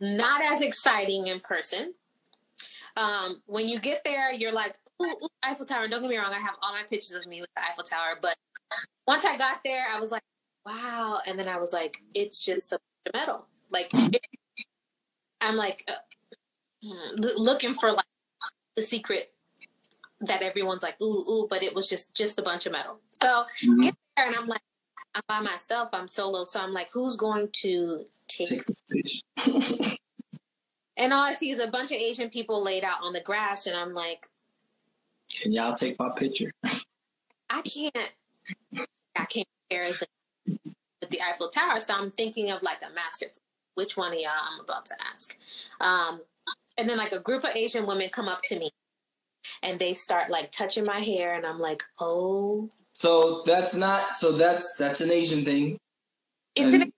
not 0.00 0.42
as 0.44 0.62
exciting 0.62 1.26
in 1.26 1.40
person. 1.40 1.94
Um, 2.96 3.42
when 3.46 3.68
you 3.68 3.78
get 3.78 4.02
there, 4.04 4.32
you're 4.32 4.52
like, 4.52 4.76
ooh, 5.02 5.06
ooh, 5.22 5.28
Eiffel 5.42 5.66
Tower. 5.66 5.88
Don't 5.88 6.00
get 6.02 6.10
me 6.10 6.16
wrong, 6.16 6.32
I 6.32 6.38
have 6.40 6.54
all 6.62 6.72
my 6.72 6.82
pictures 6.88 7.14
of 7.14 7.26
me 7.26 7.40
with 7.40 7.50
the 7.54 7.62
Eiffel 7.62 7.84
Tower. 7.84 8.18
But 8.20 8.36
once 9.06 9.24
I 9.24 9.36
got 9.36 9.60
there, 9.64 9.86
I 9.94 10.00
was 10.00 10.10
like, 10.10 10.22
wow. 10.64 11.20
And 11.26 11.38
then 11.38 11.48
I 11.48 11.58
was 11.58 11.72
like, 11.72 12.02
it's 12.14 12.44
just 12.44 12.72
a 12.72 12.76
bunch 12.78 13.06
of 13.06 13.20
metal. 13.20 13.46
Like, 13.70 13.90
it, 13.92 14.20
I'm 15.40 15.56
like 15.56 15.88
uh, 15.88 15.92
hmm, 16.82 17.20
looking 17.20 17.74
for 17.74 17.92
like 17.92 18.04
the 18.76 18.82
secret 18.82 19.32
that 20.20 20.42
everyone's 20.42 20.82
like, 20.82 21.00
ooh, 21.00 21.24
ooh, 21.28 21.46
but 21.48 21.62
it 21.62 21.74
was 21.74 21.88
just 21.88 22.12
just 22.14 22.38
a 22.38 22.42
bunch 22.42 22.66
of 22.66 22.72
metal. 22.72 22.98
So 23.12 23.44
Mhm. 23.62 23.82
get 23.82 23.94
there, 24.16 24.26
and 24.26 24.34
I'm 24.36 24.48
like, 24.48 24.60
I'm 25.14 25.22
by 25.28 25.40
myself. 25.40 25.90
I'm 25.92 26.08
solo. 26.08 26.44
So 26.44 26.60
I'm 26.60 26.72
like, 26.72 26.90
who's 26.92 27.16
going 27.16 27.48
to 27.62 28.06
take 28.28 28.64
Take. 29.38 29.98
And 30.98 31.12
all 31.12 31.22
I 31.22 31.32
see 31.32 31.52
is 31.52 31.60
a 31.60 31.68
bunch 31.68 31.92
of 31.92 31.96
Asian 31.96 32.28
people 32.28 32.62
laid 32.62 32.82
out 32.82 32.98
on 33.02 33.12
the 33.12 33.20
grass, 33.20 33.68
and 33.68 33.76
I'm 33.76 33.92
like, 33.92 34.28
Can 35.30 35.52
y'all 35.52 35.72
take 35.72 35.96
my 35.98 36.10
picture? 36.10 36.52
I 37.48 37.62
can't, 37.62 38.12
I 39.14 39.24
can't 39.24 39.46
compare 39.70 39.84
it 39.84 40.02
with 41.00 41.10
the 41.10 41.22
Eiffel 41.22 41.48
Tower. 41.48 41.78
So 41.78 41.94
I'm 41.94 42.10
thinking 42.10 42.50
of 42.50 42.62
like 42.62 42.78
a 42.82 42.92
master. 42.92 43.26
Which 43.76 43.96
one 43.96 44.12
of 44.12 44.18
y'all 44.18 44.32
I'm 44.32 44.58
about 44.58 44.86
to 44.86 44.94
ask? 45.14 45.36
Um, 45.80 46.20
and 46.76 46.90
then 46.90 46.98
like 46.98 47.12
a 47.12 47.20
group 47.20 47.44
of 47.44 47.54
Asian 47.54 47.86
women 47.86 48.08
come 48.08 48.26
up 48.26 48.42
to 48.46 48.58
me, 48.58 48.70
and 49.62 49.78
they 49.78 49.94
start 49.94 50.30
like 50.30 50.50
touching 50.50 50.84
my 50.84 50.98
hair, 50.98 51.34
and 51.34 51.46
I'm 51.46 51.60
like, 51.60 51.84
oh, 52.00 52.68
So 52.98 53.42
that's 53.46 53.76
not. 53.76 54.16
So 54.16 54.32
that's 54.32 54.74
that's 54.74 55.00
an 55.00 55.12
Asian 55.12 55.44
thing. 55.44 55.78
it's 56.56 56.74
an. 56.74 56.92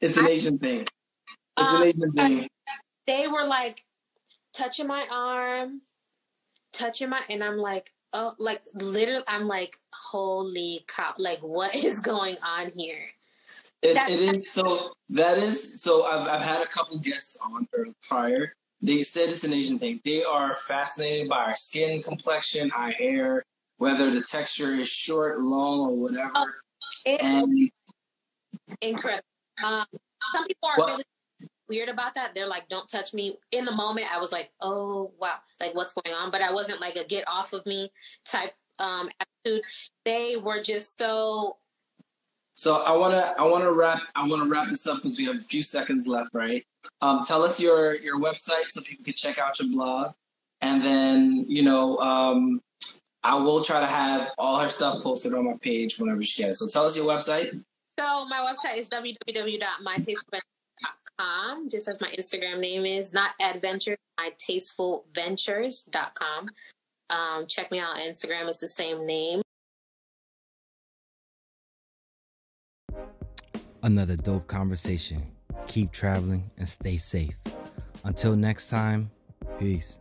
It's 0.00 0.16
an 0.16 0.26
Asian 0.26 0.58
thing. 0.58 0.80
It's 0.80 1.72
an 1.74 1.82
Um, 1.82 1.82
Asian 1.84 2.12
thing. 2.12 2.48
they 3.06 3.28
were 3.28 3.44
like 3.44 3.84
touching 4.52 4.88
my 4.88 5.06
arm, 5.12 5.82
touching 6.72 7.10
my, 7.10 7.20
and 7.30 7.44
I'm 7.44 7.56
like, 7.56 7.92
oh, 8.12 8.34
like 8.40 8.62
literally, 8.74 9.22
I'm 9.28 9.46
like, 9.46 9.78
holy 9.92 10.84
cow, 10.88 11.14
like 11.18 11.38
what 11.38 11.72
is 11.72 12.00
going 12.00 12.36
on 12.44 12.72
here? 12.74 13.06
It, 13.80 13.96
it 14.10 14.34
is 14.34 14.50
so. 14.50 14.90
That 15.10 15.38
is 15.38 15.80
so. 15.80 16.02
I've 16.04 16.26
I've 16.26 16.42
had 16.42 16.62
a 16.62 16.66
couple 16.66 16.98
guests 16.98 17.38
on 17.46 17.68
prior. 18.08 18.54
They 18.82 19.04
said 19.04 19.28
it's 19.28 19.44
an 19.44 19.52
Asian 19.52 19.78
thing. 19.78 20.00
They 20.04 20.24
are 20.24 20.56
fascinated 20.56 21.28
by 21.28 21.44
our 21.44 21.54
skin 21.54 22.02
complexion, 22.02 22.72
our 22.72 22.90
hair, 22.90 23.44
whether 23.78 24.10
the 24.10 24.22
texture 24.22 24.74
is 24.74 24.88
short, 24.88 25.40
long, 25.40 25.80
or 25.80 26.02
whatever. 26.02 26.32
Oh, 26.34 26.46
and 27.20 27.70
incredible. 28.82 29.24
Um, 29.64 29.84
some 30.34 30.46
people 30.46 30.68
are 30.68 30.76
What- 30.76 30.88
really 30.90 31.04
weird 31.68 31.88
about 31.88 32.14
that. 32.14 32.34
They're 32.34 32.46
like, 32.46 32.68
don't 32.68 32.88
touch 32.88 33.14
me. 33.14 33.38
In 33.52 33.64
the 33.64 33.72
moment, 33.72 34.12
I 34.12 34.18
was 34.18 34.32
like, 34.32 34.52
oh, 34.60 35.12
wow, 35.18 35.36
like 35.60 35.74
what's 35.74 35.92
going 35.94 36.14
on? 36.14 36.30
But 36.30 36.42
I 36.42 36.52
wasn't 36.52 36.80
like 36.80 36.96
a 36.96 37.04
get 37.04 37.24
off 37.28 37.52
of 37.52 37.64
me 37.66 37.92
type 38.24 38.52
um, 38.78 39.10
attitude. 39.20 39.62
They 40.04 40.36
were 40.36 40.62
just 40.62 40.96
so 40.96 41.56
so 42.52 42.82
I 42.82 42.96
wanna 42.96 43.34
I 43.38 43.44
wanna 43.44 43.72
wrap 43.72 44.02
I 44.16 44.26
wanna 44.26 44.46
wrap 44.46 44.68
this 44.68 44.84
up 44.88 44.96
because 44.96 45.16
we 45.16 45.26
have 45.26 45.36
a 45.36 45.40
few 45.40 45.62
seconds 45.62 46.08
left, 46.08 46.30
right? 46.32 46.66
Um, 47.00 47.22
tell 47.22 47.42
us 47.44 47.60
your 47.60 47.94
your 47.96 48.18
website 48.18 48.64
so 48.68 48.80
people 48.82 49.04
can 49.04 49.14
check 49.14 49.38
out 49.38 49.60
your 49.60 49.68
blog, 49.68 50.12
and 50.60 50.82
then 50.82 51.44
you 51.48 51.62
know 51.62 51.98
um, 51.98 52.60
I 53.22 53.36
will 53.36 53.62
try 53.64 53.80
to 53.80 53.86
have 53.86 54.30
all 54.38 54.58
her 54.58 54.68
stuff 54.68 55.02
posted 55.02 55.32
on 55.34 55.46
my 55.46 55.54
page 55.60 55.98
whenever 55.98 56.22
she 56.22 56.42
can. 56.42 56.52
So 56.54 56.68
tell 56.68 56.84
us 56.86 56.96
your 56.96 57.06
website. 57.06 57.60
So 57.98 58.24
my 58.26 58.38
website 58.38 58.78
is 58.78 58.88
www.mytastefulventures.com, 58.88 61.68
just 61.68 61.88
as 61.88 62.00
my 62.00 62.14
Instagram 62.18 62.60
name 62.60 62.86
is, 62.86 63.12
not 63.12 63.32
adventure, 63.40 63.98
mytastefulventures.com. 64.20 66.48
Um, 67.10 67.46
check 67.46 67.72
me 67.72 67.80
out 67.80 67.96
on 67.96 68.02
Instagram, 68.02 68.48
it's 68.48 68.60
the 68.60 68.68
same 68.68 69.04
name. 69.04 69.42
Another 73.82 74.14
dope 74.16 74.46
conversation 74.46 75.26
keep 75.68 75.92
traveling, 75.92 76.50
and 76.56 76.68
stay 76.68 76.96
safe. 76.96 77.36
Until 78.02 78.34
next 78.34 78.68
time, 78.68 79.10
peace. 79.60 79.98